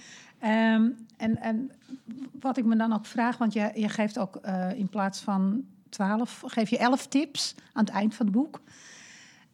[0.43, 1.71] Um, en, en
[2.39, 5.63] wat ik me dan ook vraag, want je, je geeft ook uh, in plaats van
[5.89, 8.62] twaalf, geef je elf tips aan het eind van het boek.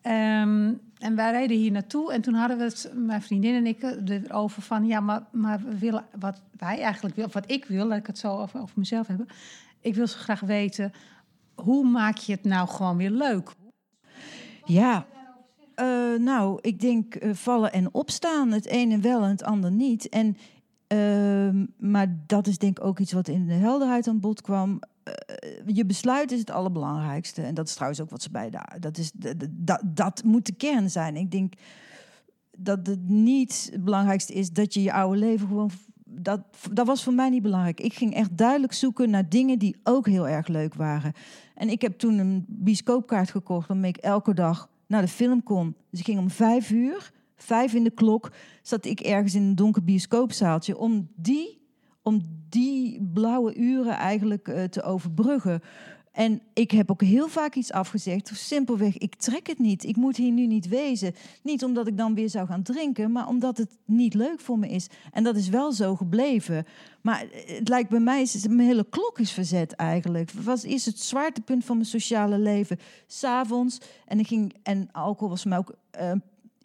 [0.02, 3.82] Um, en wij reden hier naartoe en toen hadden we het, mijn vriendin en ik,
[4.08, 7.98] erover van, ja, maar, maar we willen, wat wij eigenlijk willen, wat ik wil, laat
[7.98, 9.28] ik het zo over, over mezelf hebben.
[9.82, 10.94] Ik wil zo graag weten,
[11.56, 13.52] hoe maak je het nou gewoon weer leuk?
[14.66, 15.06] Ja,
[15.80, 18.52] uh, nou, ik denk uh, vallen en opstaan.
[18.52, 20.10] Het ene wel en het ander niet.
[20.10, 20.38] En
[20.88, 24.80] Ehm, maar dat is denk ik ook iets wat in de helderheid aan bod kwam.
[25.08, 25.14] Uh,
[25.66, 27.42] je besluit is het allerbelangrijkste.
[27.42, 28.78] En dat is trouwens ook wat ze bij daar.
[28.80, 29.12] Dat, is,
[29.52, 31.16] dat, dat moet de kern zijn.
[31.16, 31.54] Ik denk
[32.58, 35.72] dat het niet het belangrijkste is dat je je oude leven gewoon.
[36.10, 37.80] Dat, dat was voor mij niet belangrijk.
[37.80, 41.14] Ik ging echt duidelijk zoeken naar dingen die ook heel erg leuk waren.
[41.56, 45.76] En ik heb toen een bioscoopkaart gekocht waarmee ik elke dag naar de film kon.
[45.90, 49.56] Dus ik ging om vijf uur vijf in de klok, zat ik ergens in een
[49.56, 51.62] donker bioscoopzaaltje om die,
[52.02, 55.62] om die blauwe uren eigenlijk uh, te overbruggen.
[56.18, 58.32] En ik heb ook heel vaak iets afgezegd.
[58.34, 59.84] Simpelweg, ik trek het niet.
[59.84, 61.16] Ik moet hier nu niet wezen.
[61.44, 64.70] Niet omdat ik dan weer zou gaan drinken, maar omdat het niet leuk voor me
[64.70, 64.88] is.
[65.12, 66.66] En dat is wel zo gebleven.
[67.02, 70.32] Maar het lijkt bij mij, mijn hele klok is verzet eigenlijk.
[70.32, 72.80] Wat is het zwaartepunt van mijn sociale leven?
[73.08, 73.78] S'avonds.
[74.06, 76.12] En, ik ging, en alcohol was mij ook uh,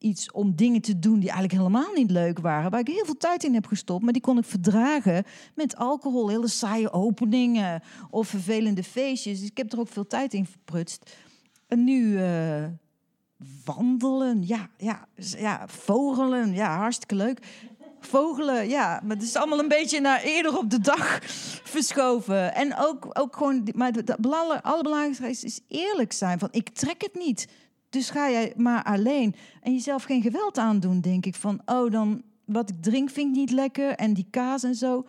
[0.03, 2.71] iets om dingen te doen die eigenlijk helemaal niet leuk waren.
[2.71, 4.03] Waar ik heel veel tijd in heb gestopt.
[4.03, 6.29] Maar die kon ik verdragen met alcohol.
[6.29, 9.41] Hele saaie openingen of vervelende feestjes.
[9.41, 11.17] Dus ik heb er ook veel tijd in verprutst.
[11.69, 12.65] En nu uh,
[13.65, 14.47] wandelen.
[14.47, 16.55] Ja, ja, ja, vogelen.
[16.55, 17.38] Ja, hartstikke leuk.
[18.01, 19.01] vogelen, ja.
[19.05, 21.19] Maar het is allemaal een beetje naar eerder op de dag
[21.75, 22.55] verschoven.
[22.55, 24.17] En ook, ook gewoon, maar het
[24.62, 26.38] allerbelangrijkste is eerlijk zijn.
[26.38, 27.47] Van, ik trek het niet.
[27.92, 29.35] Dus ga jij maar alleen.
[29.61, 31.35] En jezelf geen geweld aandoen, denk ik.
[31.35, 33.90] Van, oh, dan wat ik drink vind ik niet lekker.
[33.94, 35.07] En die kaas en zo.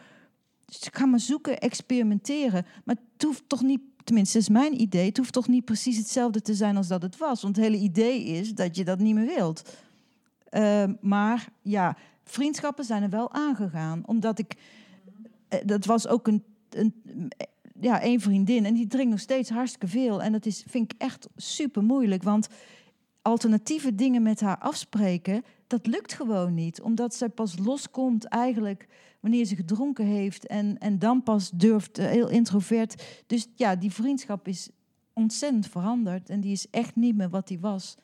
[0.66, 2.66] Dus ga maar zoeken, experimenteren.
[2.84, 5.06] Maar het hoeft toch niet, tenminste, is mijn idee.
[5.06, 7.42] Het hoeft toch niet precies hetzelfde te zijn als dat het was.
[7.42, 9.76] Want het hele idee is dat je dat niet meer wilt.
[10.50, 14.04] Ehm, maar ja, vriendschappen zijn er wel aangegaan.
[14.06, 14.56] Omdat ik.
[15.48, 16.94] Eh, dat was ook een, een,
[17.80, 18.66] ja, een vriendin.
[18.66, 20.22] En die drinkt nog steeds hartstikke veel.
[20.22, 22.24] En dat is, vind ik echt super moeilijk.
[22.24, 22.48] Want
[23.22, 26.82] alternatieve dingen met haar afspreken, dat lukt gewoon niet.
[26.82, 28.88] Omdat zij pas loskomt eigenlijk
[29.20, 30.48] wanneer ze gedronken heeft.
[30.48, 33.24] En, en dan pas durft, uh, heel introvert.
[33.28, 34.70] Dus ja, die vriendschap is
[35.14, 36.30] ontzettend veranderd.
[36.30, 37.98] En die is echt niet meer wat die was.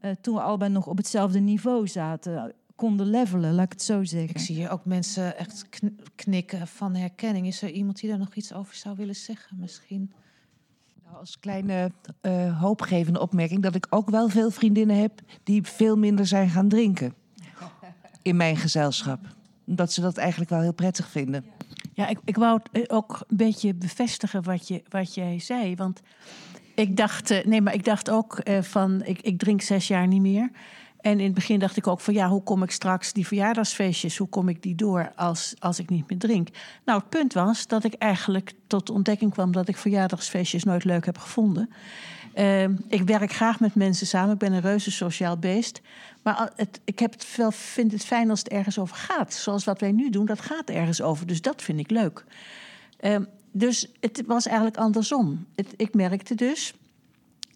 [0.00, 4.04] Uh, toen we allebei nog op hetzelfde niveau zaten konden levelen, laat ik het zo
[4.04, 4.30] zeggen.
[4.30, 5.68] Ik zie hier ook mensen echt
[6.14, 7.46] knikken van herkenning.
[7.46, 10.12] Is er iemand die daar nog iets over zou willen zeggen misschien?
[11.04, 11.90] Nou, als kleine
[12.22, 16.68] uh, hoopgevende opmerking dat ik ook wel veel vriendinnen heb die veel minder zijn gaan
[16.68, 17.14] drinken
[18.22, 19.20] in mijn gezelschap.
[19.64, 21.44] Dat ze dat eigenlijk wel heel prettig vinden.
[21.92, 25.74] Ja, ik, ik wou eh, ook een beetje bevestigen wat, je, wat jij zei.
[25.76, 26.00] Want
[26.74, 30.06] ik dacht, uh, nee, maar ik dacht ook uh, van, ik, ik drink zes jaar
[30.06, 30.50] niet meer.
[31.04, 34.16] En in het begin dacht ik ook van ja, hoe kom ik straks die verjaardagsfeestjes,
[34.16, 36.48] hoe kom ik die door als, als ik niet meer drink?
[36.84, 41.04] Nou, het punt was dat ik eigenlijk tot ontdekking kwam dat ik verjaardagsfeestjes nooit leuk
[41.06, 41.70] heb gevonden.
[42.34, 45.80] Uh, ik werk graag met mensen samen, ik ben een reuze sociaal beest.
[46.22, 49.32] Maar het, ik heb het wel, vind het fijn als het ergens over gaat.
[49.32, 51.26] Zoals wat wij nu doen, dat gaat ergens over.
[51.26, 52.24] Dus dat vind ik leuk.
[53.00, 53.16] Uh,
[53.52, 55.46] dus het was eigenlijk andersom.
[55.76, 56.74] Ik merkte dus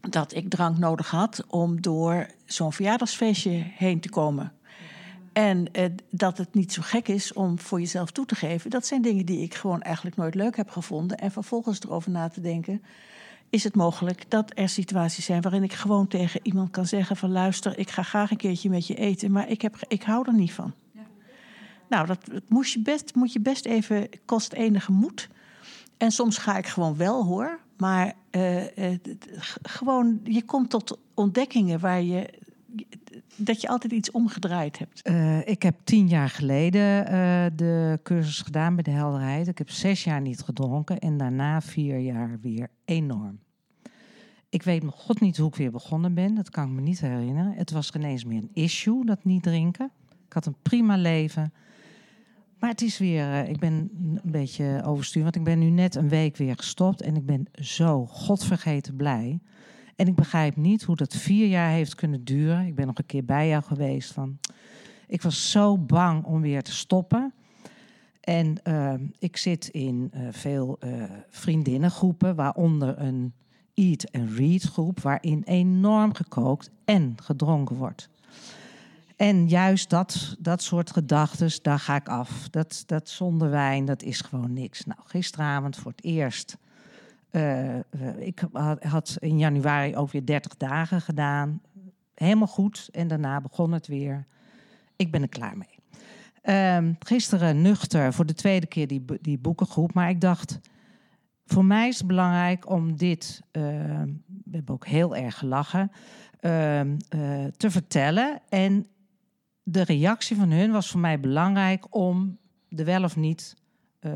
[0.00, 4.52] dat ik drank nodig had om door zo'n verjaardagsfeestje heen te komen.
[5.32, 8.70] En eh, dat het niet zo gek is om voor jezelf toe te geven.
[8.70, 11.18] Dat zijn dingen die ik gewoon eigenlijk nooit leuk heb gevonden.
[11.18, 12.82] En vervolgens erover na te denken.
[13.50, 17.30] Is het mogelijk dat er situaties zijn waarin ik gewoon tegen iemand kan zeggen: van
[17.30, 20.34] luister, ik ga graag een keertje met je eten, maar ik, heb, ik hou er
[20.34, 20.72] niet van.
[20.92, 21.06] Ja.
[21.88, 25.28] Nou, dat moest je best, moet je best even, kost enige moed.
[25.96, 27.58] En soms ga ik gewoon wel hoor.
[27.76, 28.14] Maar
[29.62, 32.29] gewoon, je komt tot ontdekkingen waar je.
[33.37, 35.09] dat je altijd iets omgedraaid hebt.
[35.09, 37.05] Uh, ik heb tien jaar geleden
[37.57, 39.48] de cursus gedaan bij de helderheid.
[39.48, 43.38] Ik heb zes jaar niet gedronken en daarna vier jaar weer enorm.
[44.51, 46.35] Ik weet nog god niet hoe ik weer begonnen ben.
[46.35, 47.53] Dat kan ik me niet herinneren.
[47.53, 49.90] Het was geen eens meer een issue, dat niet drinken.
[50.27, 51.53] Ik had een prima leven.
[52.59, 55.94] Maar het is weer, uh, ik ben een beetje overstuur, want ik ben nu net
[55.94, 59.38] een week weer gestopt en ik ben zo godvergeten blij.
[59.97, 62.66] En ik begrijp niet hoe dat vier jaar heeft kunnen duren.
[62.66, 64.12] Ik ben nog een keer bij jou geweest.
[64.12, 64.38] Van,
[65.07, 67.33] ik was zo bang om weer te stoppen.
[68.21, 70.79] En uh, ik zit in uh, veel
[71.31, 73.33] vriendinnengroepen, waaronder een
[73.75, 78.09] Eat and Read groep, waarin enorm gekookt en gedronken wordt.
[79.18, 82.48] En juist dat, dat soort gedachten, daar ga ik af.
[82.48, 84.85] Dat, dat zonder wijn, dat is gewoon niks.
[84.85, 86.57] Nou, gisteravond voor het eerst.
[87.31, 87.76] Uh,
[88.18, 88.42] ik
[88.81, 91.61] had in januari ook weer 30 dagen gedaan.
[92.14, 92.88] Helemaal goed.
[92.92, 94.26] En daarna begon het weer.
[94.96, 95.78] Ik ben er klaar mee.
[96.44, 99.94] Uh, gisteren nuchter voor de tweede keer die, die boekengroep.
[99.94, 100.61] Maar ik dacht,
[101.46, 103.62] voor mij is het belangrijk om dit, uh,
[104.44, 105.90] we hebben ook heel erg gelachen,
[106.40, 106.96] ehm,
[107.57, 108.40] te vertellen.
[108.48, 108.87] En
[109.70, 113.57] de reactie van hun was voor mij belangrijk om er wel of niet
[114.00, 114.12] uh,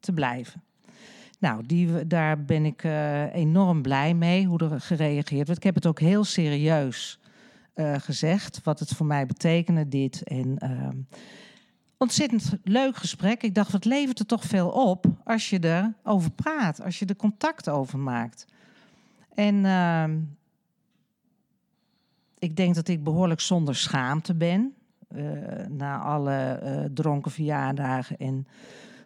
[0.00, 0.62] te blijven.
[1.38, 5.56] Nou, die, daar ben ik uh, enorm blij mee hoe er gereageerd wordt.
[5.56, 7.18] Ik heb het ook heel serieus
[7.74, 10.22] uh, gezegd, wat het voor mij betekende, dit.
[10.22, 10.96] En ehm,
[11.96, 13.42] ontzettend leuk gesprek.
[13.42, 17.16] Ik dacht, wat levert er toch veel op als je erover praat, als je er
[17.16, 18.44] contact over maakt.
[19.34, 20.18] En ehm,
[22.42, 24.74] ik denk dat ik behoorlijk zonder schaamte ben.
[25.16, 25.30] Uh,
[25.68, 28.46] na alle uh, dronken verjaardagen en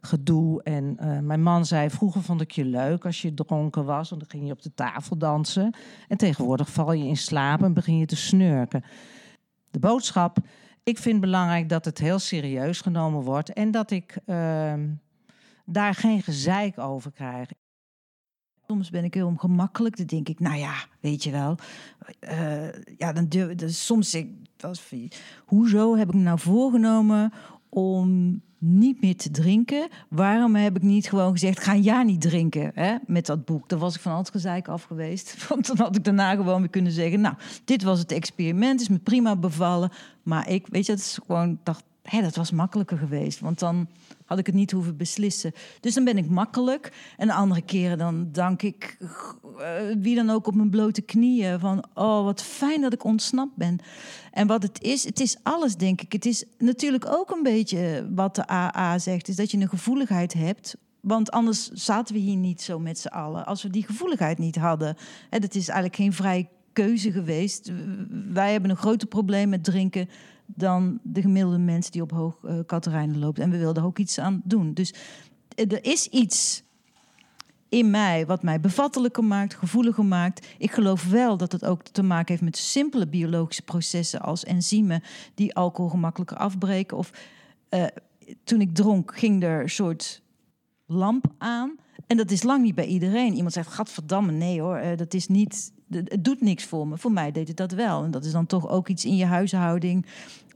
[0.01, 0.63] gedoe.
[0.63, 4.21] En uh, mijn man zei: Vroeger vond ik je leuk als je dronken was, want
[4.21, 5.75] dan ging je op de tafel dansen.
[6.09, 8.85] En tegenwoordig val je in slaap en begin je te snurken.
[9.71, 10.39] De boodschap:
[10.83, 14.89] Ik vind belangrijk dat het heel serieus genomen wordt en dat ik ehm,
[15.65, 17.49] daar geen gezeik over krijg.
[18.67, 19.97] Soms ben ik heel ongemakkelijk.
[19.97, 21.57] Dan denk ik, nou ja, weet je wel.
[22.21, 23.29] Uh, ja, dan
[23.71, 24.93] soms ik, was,
[25.45, 27.33] hoezo heb ik me nou voorgenomen
[27.69, 29.89] om niet meer te drinken?
[30.09, 33.69] Waarom heb ik niet gewoon gezegd, ga ja niet drinken hè, met dat boek?
[33.69, 35.37] Dan was ik van al het gezeik af geweest.
[35.49, 38.89] Want dan had ik daarna gewoon weer kunnen zeggen, nou, dit was het experiment, is
[38.89, 39.91] me prima bevallen.
[40.23, 43.41] Maar ik, weet je, het is gewoon, dacht, hè, dat was makkelijker geweest.
[43.41, 43.89] Want dan
[44.27, 45.53] had ik het niet hoeven beslissen.
[45.81, 46.93] Dus dan ben ik makkelijk.
[47.17, 48.97] En de andere keren dan dank ik
[49.59, 51.61] eh, wie dan ook op mijn blote knieën.
[51.61, 53.79] Van, oh, wat fijn dat ik ontsnapt ben.
[54.33, 56.13] En wat het is, het is alles, denk ik.
[56.13, 59.29] Het is natuurlijk ook een beetje wat de AA zegt.
[59.29, 63.09] Is dat je een gevoeligheid hebt want anders zaten we hier niet zo met z'n
[63.09, 63.47] allen.
[63.47, 64.97] Als we die gevoeligheid niet hadden.
[65.31, 67.73] Dat is eigenlijk geen vrije keuze geweest.
[68.33, 70.09] Wij hebben een groter probleem met drinken
[70.47, 73.39] dan de gemiddelde mens die op hoog uh, Katerijnen loopt.
[73.39, 74.75] En we wilden ook iets aan doen.
[74.75, 74.95] Dus
[75.55, 76.63] er is iets
[77.69, 80.47] in mij wat mij bevattelijker maakt, gevoeliger maakt.
[80.59, 85.03] Ik geloof wel dat het ook te maken heeft met simpele biologische processen als enzymen
[85.35, 86.97] die alcohol gemakkelijker afbreken.
[86.97, 87.11] Of
[87.71, 87.85] uh,
[88.45, 90.23] toen ik dronk, ging er een soort
[90.87, 91.77] lamp aan.
[92.07, 93.35] En dat is lang niet bij iedereen.
[93.35, 95.75] Iemand zegt, gadverdamme, nee hoor, dat is niet...
[95.91, 96.99] Het doet niks voor me.
[96.99, 98.05] Voor mij deed het dat wel.
[98.05, 100.07] En dat is dan toch ook iets in je huishouding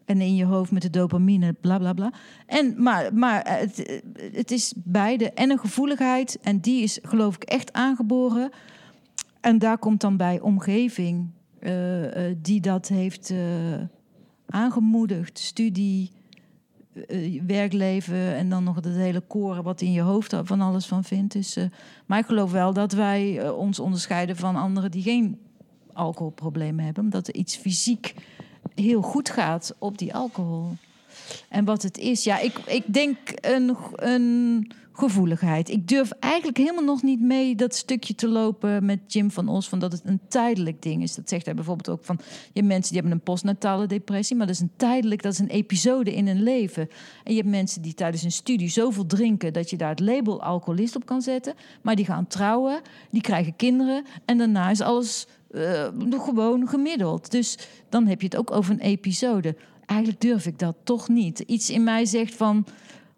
[0.05, 2.12] en in je hoofd met de dopamine, bla bla bla.
[2.47, 4.03] En, maar maar het,
[4.33, 6.39] het is beide en een gevoeligheid.
[6.43, 8.51] En die is geloof ik echt aangeboren.
[9.41, 13.39] En daar komt dan bij omgeving uh, uh, die dat heeft uh,
[14.47, 15.39] aangemoedigd.
[15.39, 16.11] Studie,
[17.47, 21.32] werkleven en dan nog het hele koren wat in je hoofd van alles van vindt.
[21.32, 21.57] Dus,
[22.07, 25.38] maar ik geloof wel dat wij ons onderscheiden van anderen die geen
[25.93, 27.05] alcoholproblemen hebben.
[27.05, 28.14] Omdat er iets fysiek
[28.74, 30.76] heel goed gaat op die alcohol.
[31.49, 34.66] En wat het is, ja, ik, ik denk een, een
[35.01, 35.68] gevoeligheid.
[35.68, 39.68] Ik durf eigenlijk helemaal nog niet mee dat stukje te lopen met Jim van Os,
[39.68, 41.14] van dat het een tijdelijk ding is.
[41.14, 44.47] Dat zegt hij bijvoorbeeld ook van, je hebt mensen die hebben een postnatale depressie, maar
[44.47, 46.89] dat is een tijdelijk, dat is een episode in een leven.
[47.24, 50.43] En je hebt mensen die tijdens een studie zoveel drinken dat je daar het label
[50.43, 55.26] alcoholist op kan zetten, maar die gaan trouwen, die krijgen kinderen en daarna is alles
[55.51, 57.31] uh, gewoon gemiddeld.
[57.31, 57.59] Dus
[57.89, 59.57] dan heb je het ook over een episode.
[59.91, 61.38] Eigenlijk durf ik dat toch niet.
[61.38, 62.66] Iets in mij zegt van,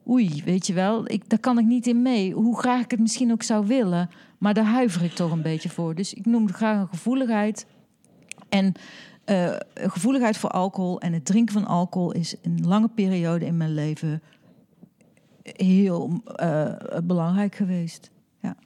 [0.08, 2.32] oei, weet je wel, ik, daar kan ik niet in mee.
[2.32, 5.68] Hoe graag ik het misschien ook zou willen, maar daar huiver ik toch een beetje
[5.68, 5.94] voor.
[5.94, 7.66] Dus ik noem het graag een gevoeligheid.
[8.48, 8.72] En
[9.26, 13.74] uh, gevoeligheid voor alcohol en het drinken van alcohol is een lange periode in mijn
[13.74, 14.22] leven
[15.42, 16.72] heel uh,
[17.04, 18.10] belangrijk geweest.
[18.40, 18.56] Ja.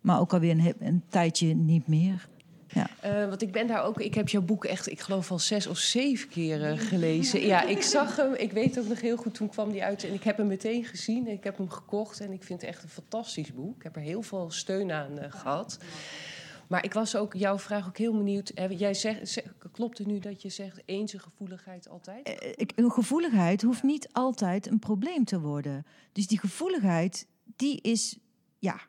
[0.00, 2.28] Maar ook alweer een, een tijdje niet meer.
[2.74, 2.88] Ja.
[3.04, 5.66] Uh, want ik ben daar ook, ik heb jouw boek echt, ik geloof al zes
[5.66, 7.40] of zeven keer gelezen.
[7.40, 10.14] Ja, ik zag hem, ik weet ook nog heel goed, toen kwam die uit en
[10.14, 11.28] ik heb hem meteen gezien.
[11.28, 13.76] Ik heb hem gekocht en ik vind het echt een fantastisch boek.
[13.76, 15.78] Ik heb er heel veel steun aan uh, gehad.
[16.66, 18.52] Maar ik was ook, jouw vraag ook heel benieuwd.
[18.70, 22.54] Jij zegt, zeg, klopt het nu dat je zegt eens een gevoeligheid altijd?
[22.74, 25.86] Een gevoeligheid hoeft niet altijd een probleem te worden.
[26.12, 28.18] Dus die gevoeligheid, die is,
[28.58, 28.80] ja,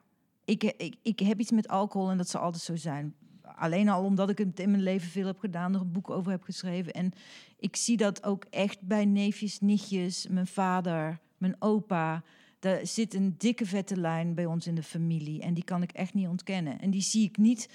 [0.46, 3.16] ik, ik, ik heb iets met alcohol en dat zal altijd zo zijn
[3.56, 6.32] alleen al omdat ik het in mijn leven veel heb gedaan, er een boek over
[6.32, 6.94] heb geschreven.
[6.94, 7.12] En
[7.58, 12.24] ik zie dat ook echt bij neefjes, nichtjes, mijn vader, mijn opa.
[12.60, 15.42] Er zit een dikke vette lijn bij ons in de familie.
[15.42, 16.80] En die kan ik echt niet ontkennen.
[16.80, 17.70] En die zie ik niet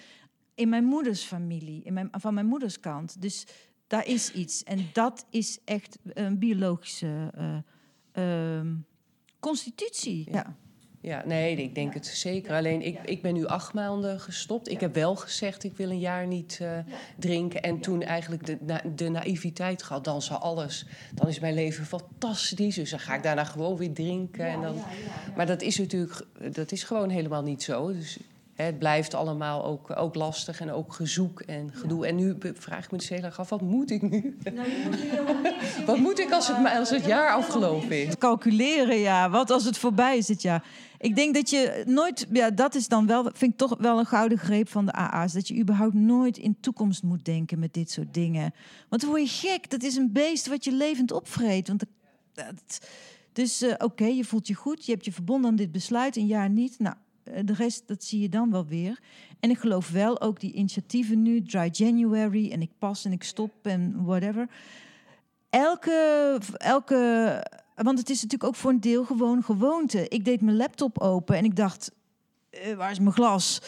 [0.55, 3.23] in mijn moeders familie, in mijn, van mijn moeders kant.
[3.23, 3.47] Dus
[3.87, 4.63] daar is iets.
[4.63, 7.33] En dat is echt een biologische
[8.19, 8.61] uh,
[9.41, 10.31] constitutie.
[10.31, 10.33] ja.
[10.33, 10.57] Ja,
[11.01, 12.55] nee, ik denk het zeker.
[12.55, 14.69] Alleen ik, ik ben nu acht maanden gestopt.
[14.69, 16.79] Ik heb wel gezegd, ik wil een jaar niet uh,
[17.17, 17.63] drinken.
[17.63, 20.87] En toen eigenlijk de, na, de naïviteit gehad, dan zal alles.
[21.15, 22.75] Dan is mijn leven fantastisch.
[22.75, 24.47] Dus dan ga ik daarna gewoon weer drinken.
[24.47, 24.75] En dan,
[25.37, 27.93] maar dat is natuurlijk, dat is gewoon helemaal niet zo.
[27.93, 28.19] Dus
[28.65, 32.07] het blijft allemaal ook, ook lastig en ook gezoek en gedoe.
[32.07, 34.37] En nu vraag ik me dus heel erg af, wat moet ik nu?
[34.55, 34.99] Nou, moet
[35.87, 38.19] wat moet ik als het, als het jaar afgelopen is?
[38.19, 39.31] Calculeren, ja.
[39.31, 40.65] Wat als het voorbij is het jaar?
[40.99, 44.07] Ik denk dat je nooit, ja, dat is dan wel, vind ik toch wel een
[44.07, 45.33] gouden greep van de AA's.
[45.33, 48.55] Dat je überhaupt nooit in toekomst moet denken met dit soort dingen.
[48.89, 49.71] Want dan word je gek.
[49.71, 51.69] Dat is een beest wat je levend opvreet.
[51.69, 51.85] Want
[52.35, 52.81] dat,
[53.33, 54.87] dus uh, oké, je voelt je goed.
[54.87, 56.79] Je hebt je verbonden aan dit besluit, een jaar niet.
[56.79, 59.01] Nou, eh, de rest, dat zie je dan wel weer.
[59.41, 63.23] En ik geloof wel ook die initiatieven nu, Dry January en ik pas en ik
[63.23, 64.49] stop en whatever.
[65.51, 70.09] Elke, elke, want het is natuurlijk ook voor een deel gewoon gewoonte.
[70.09, 71.93] Ik deed mijn laptop open en ik dacht,
[72.51, 73.61] uh, waar is mijn glas?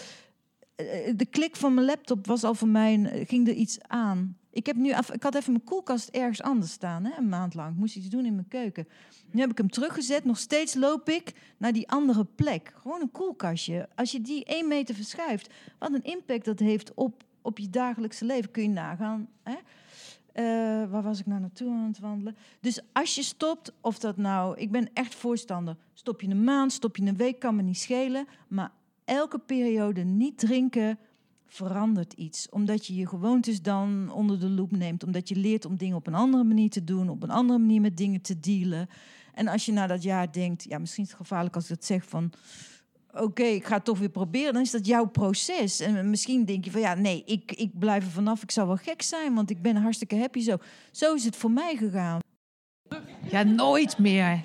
[0.76, 0.86] Uh,
[1.16, 4.36] de klik van mijn laptop was al voor mij, ging er iets aan.
[4.52, 7.70] Ik, heb nu, ik had even mijn koelkast ergens anders staan, hè, een maand lang.
[7.72, 8.88] Ik moest iets doen in mijn keuken.
[9.30, 10.24] Nu heb ik hem teruggezet.
[10.24, 12.72] Nog steeds loop ik naar die andere plek.
[12.74, 13.88] Gewoon een koelkastje.
[13.94, 18.24] Als je die één meter verschuift, wat een impact dat heeft op, op je dagelijkse
[18.24, 19.28] leven, kun je nagaan.
[19.42, 19.56] Hè?
[20.34, 22.36] Uh, waar was ik nou naartoe aan het wandelen?
[22.60, 25.76] Dus als je stopt, of dat nou, ik ben echt voorstander.
[25.94, 28.26] Stop je een maand, stop je een week, kan me niet schelen.
[28.48, 28.72] Maar
[29.04, 30.98] elke periode niet drinken
[31.52, 32.48] verandert iets.
[32.48, 35.04] Omdat je je gewoontes dan onder de loep neemt.
[35.04, 37.08] Omdat je leert om dingen op een andere manier te doen.
[37.08, 38.88] Op een andere manier met dingen te dealen.
[39.34, 41.84] En als je na dat jaar denkt, ja, misschien is het gevaarlijk als ik dat
[41.84, 42.32] zeg van.
[43.12, 44.52] Oké, ik ga het toch weer proberen.
[44.52, 45.80] Dan is dat jouw proces.
[45.80, 48.42] En misschien denk je van ja, nee, ik, ik blijf er vanaf.
[48.42, 50.56] Ik zou wel gek zijn, want ik ben hartstikke happy zo.
[50.90, 52.20] Zo is het voor mij gegaan.
[53.30, 54.40] Ja, nooit meer.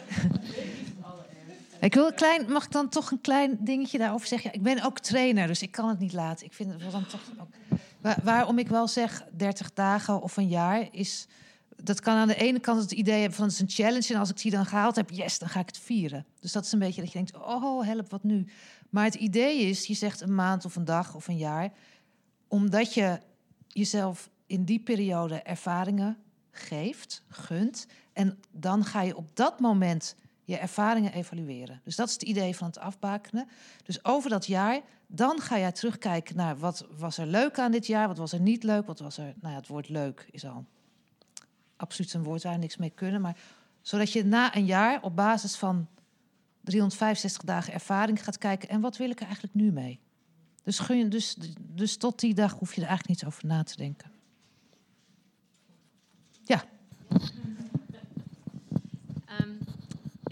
[1.80, 4.54] Ik wil een klein, mag ik dan toch een klein dingetje daarover zeggen?
[4.54, 6.46] Ik ben ook trainer, dus ik kan het niet laten.
[6.46, 7.80] Ik vind het dan toch ook.
[8.02, 11.28] Waar- waarom ik wel zeg 30 dagen of een jaar is.
[11.76, 14.14] Dat kan aan de ene kant het idee hebben van het is een challenge.
[14.14, 16.26] En als ik die dan gehaald heb, yes, dan ga ik het vieren.
[16.40, 18.48] Dus dat is een beetje dat je denkt, oh help, wat nu?
[18.90, 21.72] Maar het idee is, je zegt een maand of een dag of een jaar.
[22.48, 23.20] Omdat je
[23.68, 26.18] jezelf in die periode ervaringen
[26.52, 27.88] geeft, gunt.
[28.14, 30.16] En dan ga je op dat moment
[30.48, 31.82] je ervaringen evalueren.
[31.84, 33.48] Dus dat is het idee van het afbakenen.
[33.84, 37.88] Dus over dat jaar, dan ga jij terugkijken naar wat was er leuk aan dit
[37.88, 39.34] jaar, wat was er niet leuk, wat was er.
[39.40, 40.66] Nou ja, het woord leuk is al
[41.76, 43.22] absoluut een woord waar niks mee kunnen.
[43.22, 43.38] Maar
[43.82, 45.88] zodat je na een jaar op basis van
[46.62, 50.00] 365 dagen ervaring gaat kijken en wat wil ik er eigenlijk nu mee?
[50.64, 53.64] Dus, gun je, dus, dus tot die dag hoef je er eigenlijk niet over na
[53.64, 54.12] te denken.
[56.44, 56.64] Ja.
[59.26, 59.50] Ehm,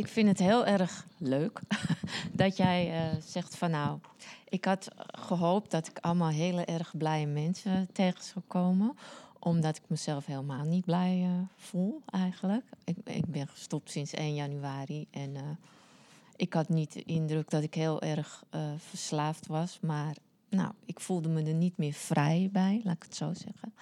[0.06, 1.60] ik vind het heel erg leuk
[2.34, 4.00] dat jij eh, zegt van nou,
[4.50, 8.98] ik had gehoopt dat ik allemaal hele erg blije mensen tegen zou komen.
[9.40, 12.66] Omdat ik mezelf helemaal niet blij eh, voel eigenlijk.
[12.84, 15.42] Ik, ik ben gestopt sinds 1 januari en eh,
[16.36, 18.44] ik had niet de indruk dat ik heel erg
[18.78, 19.80] verslaafd was.
[19.82, 20.16] Maar
[20.50, 23.74] nou, ik voelde me er niet meer vrij bij, laat ik het zo zeggen.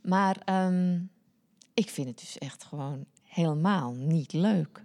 [0.00, 1.00] Maar ehm,
[1.74, 3.06] ik vind het dus echt gewoon
[3.38, 4.82] helemaal niet leuk.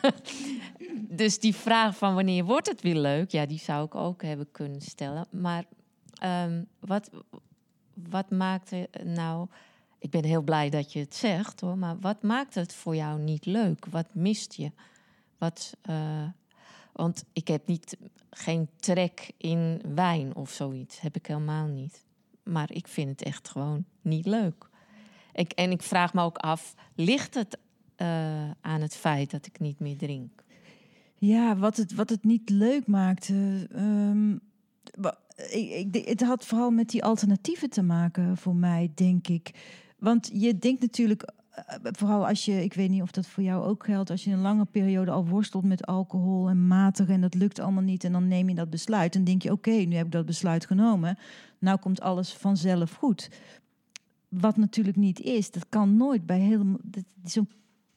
[1.20, 4.50] dus die vraag van wanneer wordt het weer leuk, ja, die zou ik ook hebben
[4.50, 5.26] kunnen stellen.
[5.30, 5.64] Maar
[6.14, 7.10] ehm, wat,
[7.94, 9.48] wat maakt het nou.
[9.98, 13.20] Ik ben heel blij dat je het zegt hoor, maar wat maakt het voor jou
[13.20, 13.86] niet leuk?
[13.86, 14.72] Wat mist je?
[15.38, 16.28] Wat, eh,
[16.92, 17.96] want ik heb niet,
[18.30, 21.00] geen trek in wijn of zoiets.
[21.00, 22.04] Heb ik helemaal niet.
[22.42, 24.70] Maar ik vind het echt gewoon niet leuk.
[25.32, 27.58] Ik, en ik vraag me ook af, ligt het
[27.96, 30.42] eh, aan het feit dat ik niet meer drink?
[31.14, 33.68] Ja, wat het, wat het niet leuk maakte.
[33.72, 34.32] ehm,
[35.50, 39.50] ik, ik, het had vooral met die alternatieven te maken voor mij, denk ik.
[39.98, 43.64] Want je denkt natuurlijk, eh, vooral als je, ik weet niet of dat voor jou
[43.64, 47.34] ook geldt, als je een lange periode al worstelt met alcohol en matig en dat
[47.34, 49.12] lukt allemaal niet en dan neem je dat besluit.
[49.12, 51.18] Dan denk je, oké, nu heb ik dat besluit genomen.
[51.58, 53.30] Nou komt alles vanzelf goed.
[54.32, 56.80] Wat natuurlijk niet is, dat kan nooit bij helemaal.
[57.24, 57.48] Zo'n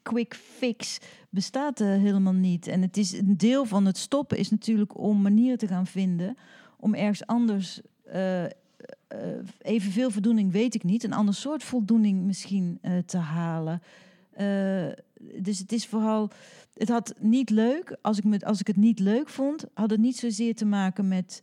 [0.02, 0.98] quick fix
[1.30, 2.66] bestaat er helemaal niet.
[2.66, 6.36] En het is een deel van het stoppen is natuurlijk om manieren te gaan vinden
[6.78, 8.50] om ergens anders eh, eh,
[9.58, 13.82] evenveel voldoening weet ik niet, een ander soort voldoening misschien eh, te halen.
[15.40, 16.30] Dus het is vooral,
[16.74, 17.96] het had niet leuk.
[18.02, 21.08] Als ik, met, als ik het niet leuk vond, had het niet zozeer te maken
[21.08, 21.42] met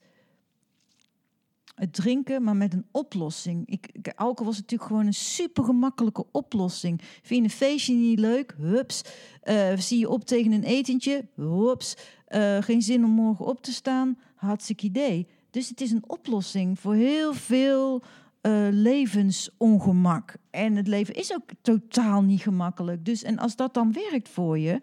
[1.76, 3.67] het drinken, maar met een oplossing.
[3.67, 7.01] Ik, alcohol was natuurlijk gewoon een super gemakkelijke oplossing.
[7.01, 8.55] Vind je een feestje niet leuk?
[8.57, 9.01] Hups.
[9.41, 11.26] Eh, zie je op tegen een etentje?
[11.36, 11.95] Hups.
[12.26, 14.17] Eh, geen zin om morgen op te staan?
[14.36, 15.28] Hartstikke idee.
[15.49, 18.03] Dus het is een oplossing voor heel veel
[18.41, 20.36] eh, levensongemak.
[20.49, 23.05] En het leven is ook totaal niet gemakkelijk.
[23.05, 24.82] Dus en als dat dan werkt voor je,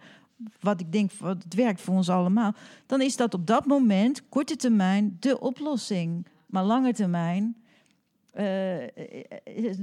[0.61, 2.55] wat ik denk wat het werkt voor ons allemaal,
[2.87, 6.27] dan is dat op dat moment, korte termijn, de oplossing.
[6.51, 7.57] Maar lange termijn
[8.33, 9.79] eh, eh, eh,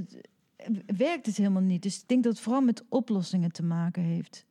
[0.96, 1.82] werkt het helemaal niet.
[1.82, 4.46] Dus ik denk dat het vooral met oplossingen te maken heeft.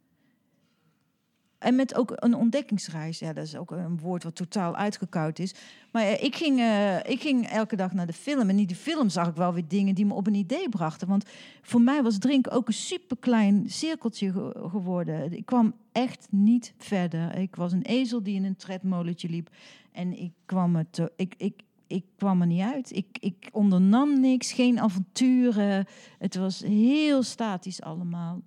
[1.57, 3.19] En met ook een ontdekkingsreis.
[3.19, 5.53] Ja, dat is ook een woord wat totaal uitgekoud is.
[5.91, 6.61] Maar ik, ging,
[7.07, 8.49] ik ging elke dag naar de film.
[8.49, 11.07] En in die film zag ik wel weer dingen die me op een idee brachten.
[11.07, 11.25] Want
[11.61, 15.33] voor mij was drinken ook een superklein cirkeltje ge- geworden.
[15.33, 17.35] Ik kwam echt niet verder.
[17.35, 19.49] Ik was een ezel die in een tredmolentje liep.
[19.91, 22.95] En ik kwam, het, ik, ik, ik kwam er niet uit.
[22.95, 25.85] Ik, ik ondernam niks, geen avonturen.
[26.17, 28.41] Het was heel statisch allemaal.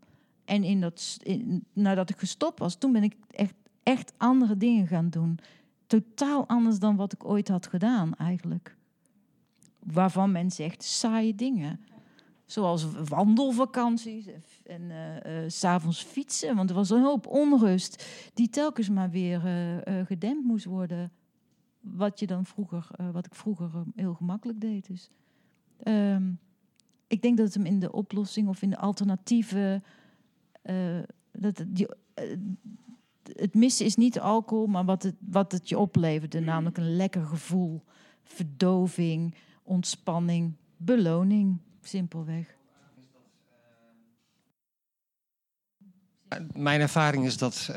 [0.44, 1.18] En in dat,
[1.72, 5.38] nadat ik gestopt was, toen ben ik echt, echt andere dingen gaan doen.
[5.86, 8.76] Totaal anders dan wat ik ooit had gedaan, eigenlijk.
[9.78, 11.80] Waarvan men zegt saaie dingen.
[12.46, 16.56] Zoals wandelvakanties en, en eh, eh, s'avonds fietsen.
[16.56, 21.12] Want er was een hoop onrust die telkens maar weer eh, gedempt moest worden.
[21.80, 24.86] Wat, je dan vroeger, eh, wat ik vroeger eh, heel gemakkelijk deed.
[24.86, 25.10] Dus,
[25.82, 26.32] ehm,
[27.06, 29.82] ik denk dat het hem in de oplossing of in de alternatieve.
[30.62, 30.98] eh,
[31.32, 31.88] dat het, die,
[33.22, 36.40] het missen is niet alcohol, maar wat het, wat het je opleverde.
[36.40, 37.82] Namelijk een lekker gevoel
[38.22, 42.56] verdoving, ontspanning, beloning, simpelweg.
[46.54, 47.68] Mijn ervaring is dat,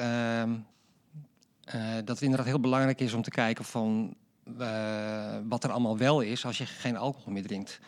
[1.76, 4.16] uh, dat het inderdaad heel belangrijk is om te kijken van
[4.60, 7.80] uh, wat er allemaal wel is als je geen alcohol meer drinkt.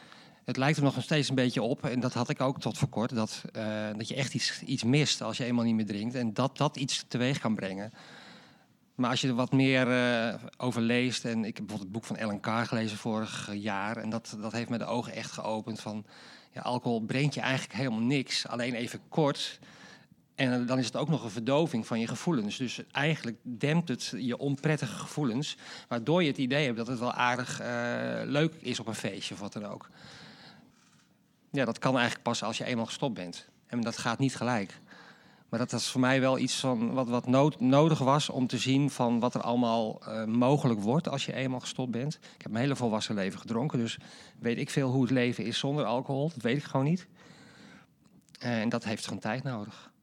[0.43, 2.87] Het lijkt er nog steeds een beetje op, en dat had ik ook tot voor
[2.87, 6.15] kort, dat, uh, dat je echt iets, iets mist als je eenmaal niet meer drinkt.
[6.15, 7.91] En dat dat iets teweeg kan brengen.
[8.95, 9.87] Maar als je er wat meer
[10.57, 14.09] over leest, en ik heb bijvoorbeeld het boek van Ellen Carr gelezen vorig jaar, en
[14.09, 16.05] dat, dat heeft me de ogen echt geopend van,
[16.51, 19.59] ja, alcohol brengt je eigenlijk helemaal niks, alleen even kort.
[20.35, 22.57] En dan is het ook nog een verdoving van je gevoelens.
[22.57, 25.57] Dus eigenlijk dempt het je onprettige gevoelens,
[25.87, 27.67] waardoor je het idee hebt dat het wel aardig uh,
[28.23, 29.89] leuk is op een feestje of wat dan ook.
[31.51, 33.47] Ja, dat kan eigenlijk pas als je eenmaal gestopt bent.
[33.67, 34.79] En dat gaat niet gelijk.
[35.49, 38.89] Maar dat was voor mij wel iets van wat, wat nodig was om te zien
[38.89, 42.13] van wat er allemaal uh, mogelijk wordt als je eenmaal gestopt bent.
[42.13, 43.97] Ik heb mijn hele volwassen leven gedronken, dus
[44.39, 46.29] weet ik veel hoe het leven is zonder alcohol.
[46.29, 47.07] Dat weet ik gewoon niet.
[48.39, 49.93] En dat heeft gewoon tijd nodig.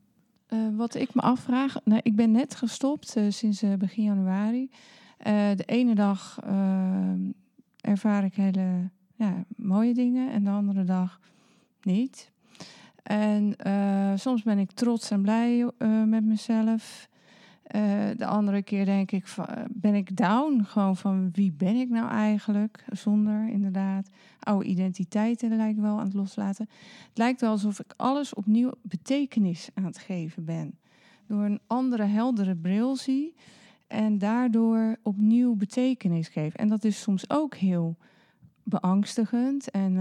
[0.52, 4.70] Uh, wat ik me afvraag, nou, ik ben net gestopt uh, sinds begin januari.
[5.56, 6.38] de ene dag
[7.80, 11.20] ervaar ik hele ja, mooie dingen en de andere dag
[11.82, 12.30] niet.
[13.02, 13.56] En
[14.18, 15.70] soms ben ik trots en blij
[16.06, 17.08] met mezelf.
[17.76, 17.82] Uh,
[18.16, 20.62] de andere keer denk ik, van, ben ik down.
[20.64, 22.84] Gewoon van wie ben ik nou eigenlijk?
[22.90, 24.08] Zonder inderdaad
[24.40, 26.68] oude identiteiten lijkt wel aan het loslaten.
[27.08, 30.78] Het lijkt wel alsof ik alles opnieuw betekenis aan het geven ben.
[31.26, 33.34] Door een andere, heldere bril zie.
[33.86, 36.54] En daardoor opnieuw betekenis geef.
[36.54, 37.96] En dat is soms ook heel
[38.62, 39.70] beangstigend.
[39.70, 39.96] En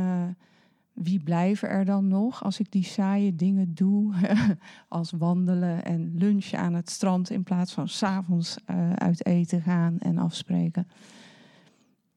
[1.03, 4.13] wie blijven er dan nog als ik die saaie dingen doe,
[4.87, 9.99] als wandelen en lunchen aan het strand in plaats van s'avonds uh, uit eten gaan
[9.99, 10.87] en afspreken?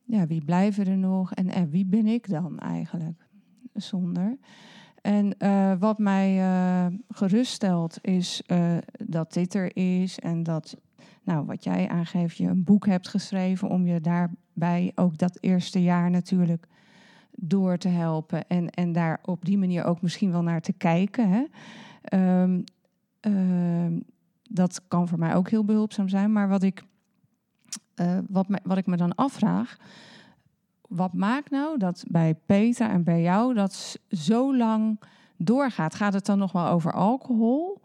[0.05, 3.29] Ja, wie blijven er nog en, en wie ben ik dan eigenlijk
[3.73, 4.39] zonder?
[5.01, 8.43] En uh, wat mij uh, geruststelt is
[9.05, 10.77] dat dit er is en dat,
[11.23, 15.83] nou, wat jij aangeeft, je een boek hebt geschreven om je daarbij ook dat eerste
[15.83, 16.67] jaar natuurlijk
[17.37, 21.29] door te helpen en, en daar op die manier ook misschien wel naar te kijken.
[21.29, 21.45] Hè.
[22.43, 22.65] Um,
[23.27, 23.99] uh,
[24.51, 26.33] dat kan voor mij ook heel behulpzaam zijn.
[26.33, 26.85] Maar wat ik,
[27.97, 29.77] uh, wat, me, wat ik me dan afvraag,
[30.89, 35.01] wat maakt nou dat bij Peter en bij jou dat zo lang
[35.37, 35.95] doorgaat?
[35.95, 37.81] Gaat het dan nog wel over alcohol?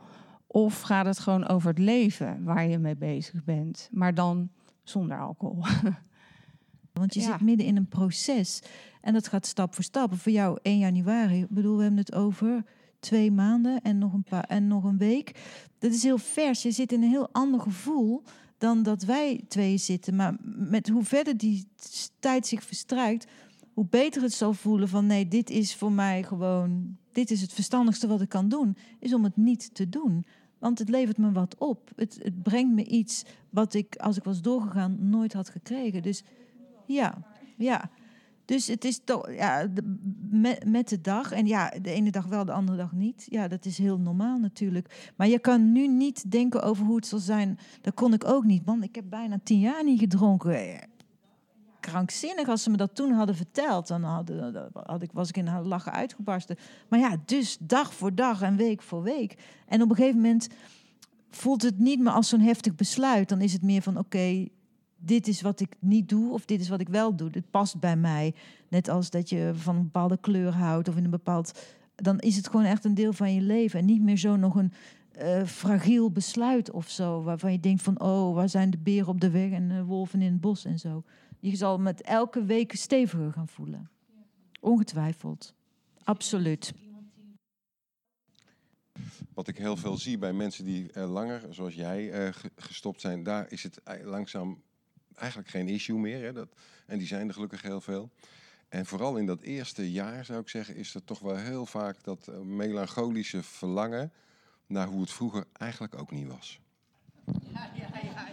[0.47, 4.49] Of gaat het gewoon over het leven waar je mee bezig bent, maar dan
[4.83, 5.63] zonder alcohol?
[6.99, 7.31] Want je ja.
[7.31, 8.61] zit midden in een proces
[9.01, 10.15] en dat gaat stap voor stap.
[10.15, 12.63] Voor jou 1 januari, ik bedoel, we hebben het over
[12.99, 15.31] twee maanden en nog een, paar, en nog een week.
[15.79, 16.61] Dat is heel vers.
[16.61, 18.23] Je zit in een heel ander gevoel
[18.57, 20.15] dan dat wij twee zitten.
[20.15, 21.67] Maar met hoe verder die
[22.19, 23.27] tijd zich verstrijkt,
[23.73, 27.53] hoe beter het zal voelen van nee, dit is voor mij gewoon, dit is het
[27.53, 30.25] verstandigste wat ik kan doen, is om het niet te doen.
[30.57, 31.91] Want het levert me wat op.
[31.95, 36.01] Het, het brengt me iets wat ik, als ik was doorgegaan, nooit had gekregen.
[36.01, 36.23] Dus
[36.93, 37.17] ja,
[37.57, 37.89] ja.
[38.45, 39.67] Dus het is toch ja,
[40.65, 41.31] met, de dag.
[41.31, 43.25] En ja, de ene dag wel, de andere dag niet.
[43.29, 45.13] Ja, dat is heel normaal natuurlijk.
[45.15, 47.59] Maar je kan nu niet denken over hoe het zal zijn.
[47.81, 48.61] Dat kon ik ook niet.
[48.65, 50.89] Want ik heb bijna tien jaar niet gedronken.
[51.79, 53.87] Krankzinnig als ze me dat toen hadden verteld.
[53.87, 56.57] Dan had, ik, was ik in een lachen uitgebarsten.
[56.87, 59.37] Maar ja, dus dag voor dag en week voor week.
[59.67, 60.47] En op een gegeven moment
[61.29, 63.29] voelt het niet meer als zo'n heftig besluit.
[63.29, 64.47] Dan is het meer van oké,
[64.99, 67.29] dit is wat ik niet doe of dit is wat ik wel doe.
[67.29, 68.33] Dit past bij mij.
[68.67, 71.59] Net als dat je van een bepaalde kleur houdt of in een bepaald.
[71.95, 73.79] Dan is het gewoon echt een deel van je leven.
[73.79, 74.73] En niet meer zo nog een
[75.21, 77.23] uh, fragiel besluit of zo.
[77.23, 80.21] Waarvan je denkt van oh, waar zijn de beren op de weg en de wolven
[80.21, 81.03] in het bos en zo.
[81.39, 83.89] Je zal met elke week steviger gaan voelen.
[84.59, 85.53] Ongetwijfeld.
[86.03, 86.73] Absoluut.
[89.33, 93.51] Wat ik heel veel zie bij mensen die uh, langer, zoals jij, gestopt zijn, daar
[93.51, 94.61] is het langzaam
[95.19, 96.23] eigenlijk geen issue meer.
[96.23, 96.49] Hè, dat,
[96.85, 98.09] en die zijn er gelukkig heel veel.
[98.69, 102.03] En vooral in dat eerste jaar, zou ik zeggen, is er toch wel heel vaak
[102.03, 104.11] dat uh, melancholische verlangen
[104.67, 106.59] naar hoe het vroeger eigenlijk ook niet was.
[107.25, 108.27] Ja, ja, ja.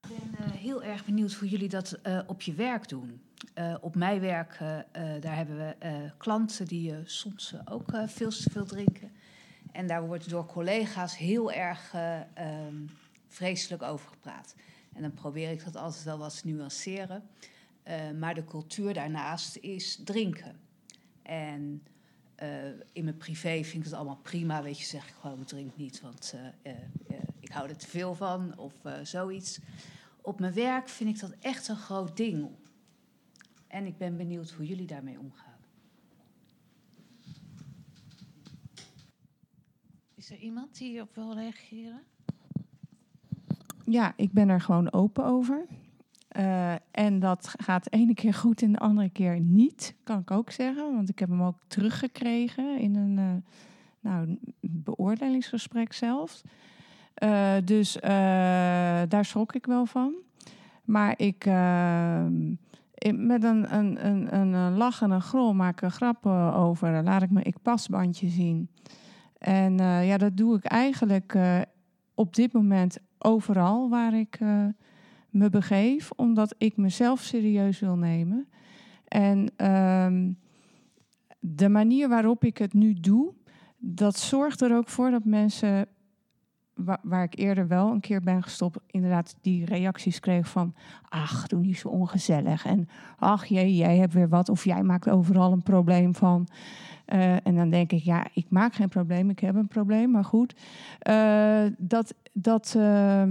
[0.00, 3.20] Ik ben uh, heel erg benieuwd hoe jullie dat uh, op je werk doen.
[3.80, 4.58] op mijn werk,
[5.20, 9.12] daar hebben we klanten die soms ook veel te veel drinken.
[9.72, 11.92] En daar wordt door collega's heel erg
[12.38, 12.90] um,
[13.26, 14.54] vreselijk over gepraat.
[14.92, 17.28] En dan probeer ik dat altijd wel wat te nuanceren.
[17.88, 20.60] Uh, maar de cultuur daarnaast is drinken.
[21.22, 21.82] En
[22.42, 24.62] uh, in mijn privé vind ik het allemaal prima.
[24.62, 26.74] Weet je, zeg ik gewoon, ik drink niet, want uh,
[27.40, 29.58] ik hou er te veel van of zoiets.
[30.20, 32.50] op mijn werk vind ik dat echt een groot ding.
[33.66, 35.58] En ik ben benieuwd hoe jullie daarmee omgaan.
[40.14, 42.02] Is er iemand die hierop wil reageren?
[43.88, 45.66] Ja, ik ben er gewoon open over.
[46.38, 50.30] Uh, en dat gaat de ene keer goed en de andere keer niet, kan ik
[50.30, 50.94] ook zeggen.
[50.94, 53.32] Want ik heb hem ook teruggekregen in een, uh,
[54.00, 56.42] nou, beoordelingsgesprek zelfs.
[57.22, 57.96] Uh, dus
[59.08, 60.14] daar schrok ik wel van.
[60.84, 61.44] Maar ik,
[63.14, 67.02] met een, een, een, een lach en een grol maak er grappen over.
[67.02, 68.70] Laat ik mijn ik pasbandje zien.
[69.38, 71.38] En ja, dat doe ik eigenlijk
[72.14, 74.38] op dit moment overal waar ik
[75.30, 78.48] me begeef, omdat ik mezelf serieus wil nemen.
[79.08, 80.32] En ehm,
[81.40, 83.32] de manier waarop ik het nu doe,
[83.78, 85.88] dat zorgt er ook voor dat mensen,
[86.74, 90.74] waar, waar, ik eerder wel een keer ben gestopt, inderdaad die reacties kreeg van,
[91.08, 92.64] ach, doe niet zo ongezellig.
[92.64, 92.88] En
[93.18, 96.48] ach jee, jij hebt weer wat, of jij maakt overal een probleem van.
[97.12, 100.24] Uh, en dan denk ik, ja, ik maak geen probleem, ik heb een probleem, maar
[100.24, 100.54] goed.
[101.10, 103.22] Uh, dat, dat, uh,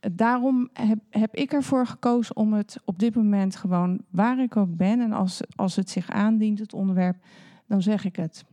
[0.00, 4.76] daarom heb, heb ik ervoor gekozen om het op dit moment gewoon waar ik ook
[4.76, 7.16] ben en als, als het zich aandient, het onderwerp,
[7.66, 8.44] dan zeg ik het.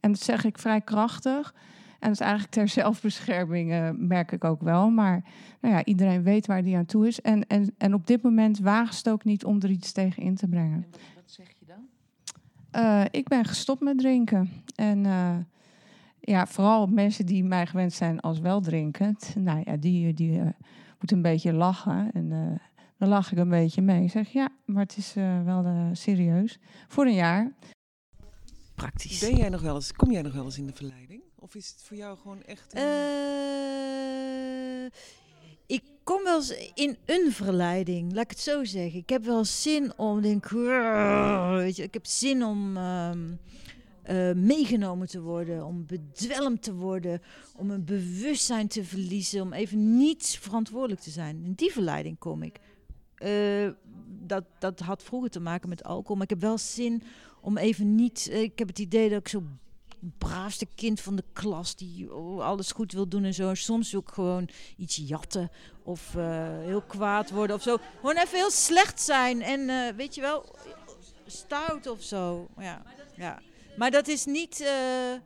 [0.00, 1.54] En dat zeg ik vrij krachtig.
[1.98, 4.90] En dat is eigenlijk ter zelfbescherming, uh, merk ik ook wel.
[4.90, 5.24] Maar
[5.60, 7.20] nou ja, iedereen weet waar die aan toe is.
[7.20, 10.34] En, en, en op dit moment waagt het ook niet om er iets tegen in
[10.34, 10.86] te brengen.
[10.90, 11.59] En wat, zeg je?
[12.76, 14.50] Uh, ik ben gestopt met drinken.
[14.74, 15.36] En uh,
[16.20, 19.34] ja, vooral mensen die mij gewend zijn als weldrinkend.
[19.38, 20.48] Nou ja, die, die uh,
[20.98, 22.10] moeten een beetje lachen.
[22.12, 22.58] En uh,
[22.98, 24.02] dan lach ik een beetje mee.
[24.02, 26.58] Ik zeg ja, maar het is uh, wel serieus.
[26.88, 27.52] Voor een jaar.
[28.74, 29.18] Praktisch.
[29.18, 31.22] Ben jij nog wel eens, kom jij nog wel eens in de verleiding?
[31.34, 32.74] Of is het voor jou gewoon echt...
[32.74, 32.82] Een...
[36.10, 36.42] kom wel
[36.74, 39.00] in een verleiding, laat ik het zo zeggen.
[39.00, 42.76] Ik heb wel zin om, denk, weet je, ik heb zin om...
[42.76, 43.38] Um,
[44.10, 47.22] uh, meegenomen te worden, om bedwelmd te worden,
[47.56, 51.44] om een bewustzijn te verliezen, om even niet verantwoordelijk te zijn.
[51.44, 52.58] In die verleiding kom ik.
[53.24, 53.70] Uh,
[54.26, 57.02] dat, dat had vroeger te maken met alcohol, maar ik heb wel zin
[57.40, 58.28] om even niet.
[58.30, 59.42] Uh, ik heb het idee dat ik zo
[60.18, 62.08] braafste kind van de klas die
[62.40, 63.48] alles goed wil doen en zo.
[63.48, 65.50] En soms ik gewoon iets jatten
[65.82, 67.76] of heel kwaad worden of zo.
[68.00, 70.56] Gewoon even heel slecht zijn en weet je wel,
[71.26, 72.48] stout of zo.
[72.58, 72.82] Ja,
[73.16, 73.42] ja.
[73.76, 75.20] Maar dat is niet, uh,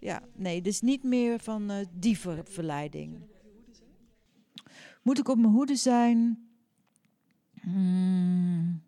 [0.00, 3.18] ja, nee, dus niet meer van uh, verleiding.
[5.02, 6.48] Moet ik op mijn hoede zijn?
[7.60, 8.82] Hmm.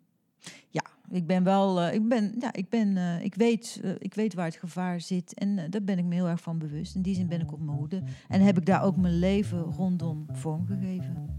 [1.09, 4.55] Ik ben wel, uh, ik ben, ja, ik ben, ik weet, ik weet waar het
[4.55, 6.95] gevaar zit en daar ben ik me heel erg van bewust.
[6.95, 9.59] In die zin ben ik op mijn hoede en heb ik daar ook mijn leven
[9.59, 11.37] rondom vormgegeven.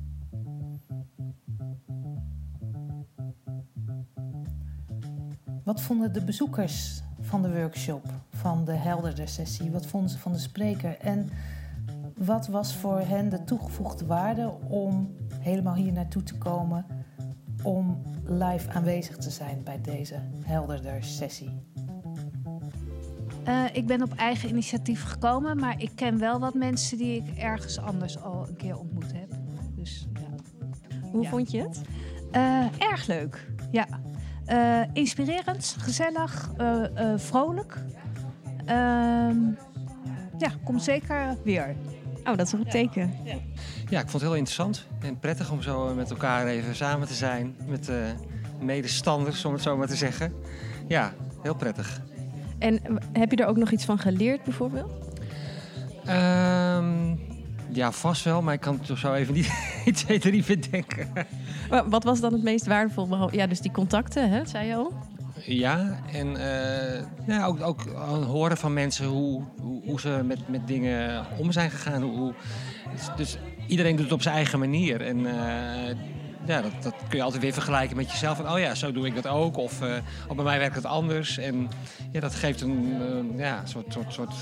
[5.64, 9.70] Wat vonden de bezoekers van de workshop, van de helderde sessie?
[9.70, 10.98] Wat vonden ze van de spreker?
[10.98, 11.28] En
[12.16, 16.86] wat was voor hen de toegevoegde waarde om helemaal hier naartoe te komen
[17.68, 20.14] om live aanwezig te zijn bij deze
[20.44, 21.50] helderder sessie?
[23.48, 27.38] Uh, ik ben op eigen initiatief gekomen, maar ik ken wel wat mensen die ik
[27.38, 29.32] ergens anders al een keer ontmoet heb.
[29.76, 30.60] Dus, ja.
[31.10, 31.28] Hoe ja.
[31.28, 31.80] vond je het?
[32.32, 33.86] Uh, erg leuk, ja.
[34.46, 37.84] Uh, inspirerend, gezellig, uh, uh, vrolijk.
[38.64, 39.40] Ehm,
[40.38, 41.76] ja, kom zeker weer.
[42.24, 43.12] Oh, dat is een goed teken.
[43.24, 43.36] Ja.
[43.88, 44.00] Ja.
[44.00, 47.56] ik vond het heel interessant en prettig om zo met elkaar even samen te zijn.
[47.66, 47.90] Met
[48.60, 50.32] medestanders, om het zo maar te zeggen.
[50.88, 51.12] Ja,
[51.42, 52.00] heel prettig.
[52.58, 52.80] En
[53.12, 54.90] heb je er ook nog iets van geleerd bijvoorbeeld?
[56.08, 57.20] Um,
[57.72, 59.52] ja, vast wel, maar ik kan het toch zo even niet
[59.84, 61.08] 1, 2, 3 bedenken.
[61.88, 63.34] Wat was dan het meest waardevol?
[63.34, 64.92] Ja, dus die contacten, hè, zei je al?
[65.44, 67.80] Ja, en uh, ja, ook, ook
[68.26, 72.02] horen van mensen hoe, hoe, hoe, ze met, met dingen om zijn gegaan.
[72.02, 72.34] Hoe,
[72.92, 73.38] dus, dus,
[73.68, 75.00] iedereen doet het op zijn eigen manier.
[75.00, 75.32] En uh,
[76.46, 78.36] ja, dat, dat, kun je altijd weer vergelijken met jezelf.
[78.36, 79.56] Van, oh ja, zo doe ik dat ook.
[79.56, 79.96] Of, uh,
[80.28, 81.38] of bij mij werkt het anders.
[81.38, 81.68] En
[82.12, 84.34] ja, dat geeft een ja, soort, soort, soort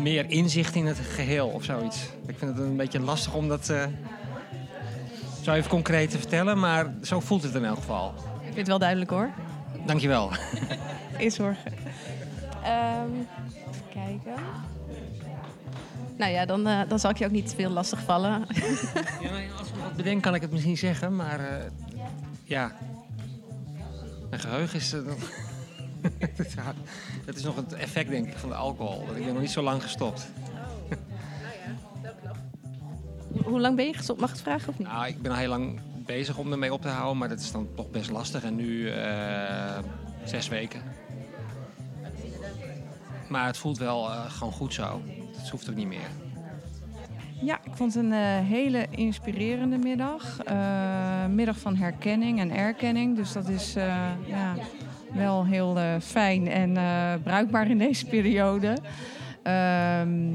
[0.00, 2.02] meer inzicht in het geheel of zoiets.
[2.26, 3.84] Ik vind het een beetje lastig om dat uh,
[5.42, 8.14] zo even concreet te vertellen, maar zo voelt het in elk geval.
[8.36, 9.30] Ik vind het wel duidelijk hoor.
[9.86, 10.30] Dankjewel.
[11.16, 11.72] Geen zorgen.
[12.64, 13.28] Um,
[13.68, 14.42] even kijken.
[16.16, 18.30] Nou ja, dan, uh, dan zal ik je ook niet te veel lastig vallen.
[19.20, 21.46] ja, als ik wat bedenk kan ik het misschien zeggen, maar uh,
[22.44, 22.72] ja.
[24.30, 24.90] Mijn geheugen is...
[27.26, 29.02] dat is nog het effect, denk ik, van de alcohol.
[29.14, 30.26] Ik ben nog niet zo lang gestopt.
[31.42, 33.46] Nou ja, dat klopt.
[33.46, 34.20] hoe lang ben je gestopt?
[34.20, 34.88] Mag ik het vragen of niet?
[34.88, 37.52] Nou, ik ben al heel lang bezig om ermee op te houden, maar dat is
[37.52, 38.44] dan toch best lastig.
[38.44, 39.78] En nu eh,
[40.24, 40.82] zes weken.
[43.28, 45.02] Maar het voelt wel eh, gewoon goed zo.
[45.46, 46.08] Het hoeft ook niet meer.
[47.40, 50.42] Ja, ik vond het een eh, hele inspirerende middag.
[50.44, 53.16] Eh, middag van herkenning en erkenning.
[53.16, 54.54] Dus dat is eh, ja,
[55.12, 56.72] wel heel fijn en
[57.22, 58.78] bruikbaar in deze periode.
[59.42, 60.32] Ehm,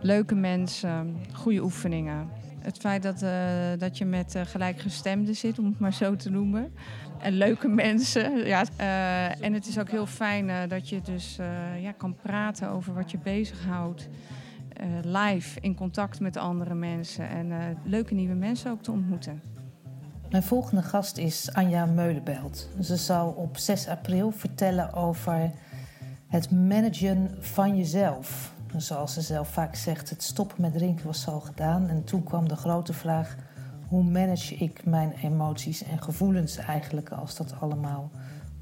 [0.00, 2.28] leuke mensen, goede oefeningen.
[2.58, 3.24] Het feit dat,
[3.78, 6.72] dat je met gelijkgestemden zit, om het maar zo te noemen.
[7.18, 8.36] En leuke mensen.
[8.46, 8.64] Ja.
[9.40, 11.38] En het is ook heel fijn dat je dus
[11.80, 14.08] ja, kan praten over wat je bezighoudt.
[14.76, 17.28] Eh, live in contact met andere mensen.
[17.28, 19.42] En eh, leuke nieuwe mensen ook te ontmoeten.
[20.30, 22.68] Mijn volgende gast is Anja Meulenbelt.
[22.80, 25.50] Ze zal op 6 april vertellen over
[26.26, 28.54] het managen van jezelf.
[28.76, 31.88] Zoals ze zelf vaak zegt, het stoppen met drinken was al gedaan.
[31.88, 33.36] En toen kwam de grote vraag,
[33.88, 38.10] hoe manage ik mijn emoties en gevoelens eigenlijk als dat allemaal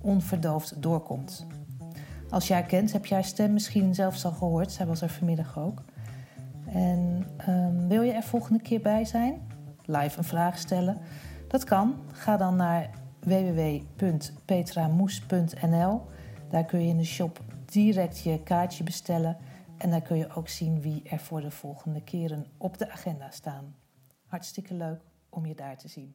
[0.00, 1.46] onverdoofd doorkomt.
[2.30, 4.72] Als jij haar kent, heb jij haar stem misschien zelfs al gehoord.
[4.72, 5.82] Zij was er vanmiddag ook.
[6.74, 9.48] En ehm, wil je er volgende keer bij zijn?
[9.84, 10.98] Live een vraag stellen?
[11.48, 11.94] Dat kan.
[12.12, 16.02] Ga dan naar www.petramoes.nl.
[16.50, 19.36] Daar kun je in de shop direct je kaartje bestellen.
[19.78, 23.30] En daar kun je ook zien wie er voor de volgende keren op de agenda
[23.30, 23.74] staan.
[24.26, 26.14] Hartstikke leuk om je daar te zien.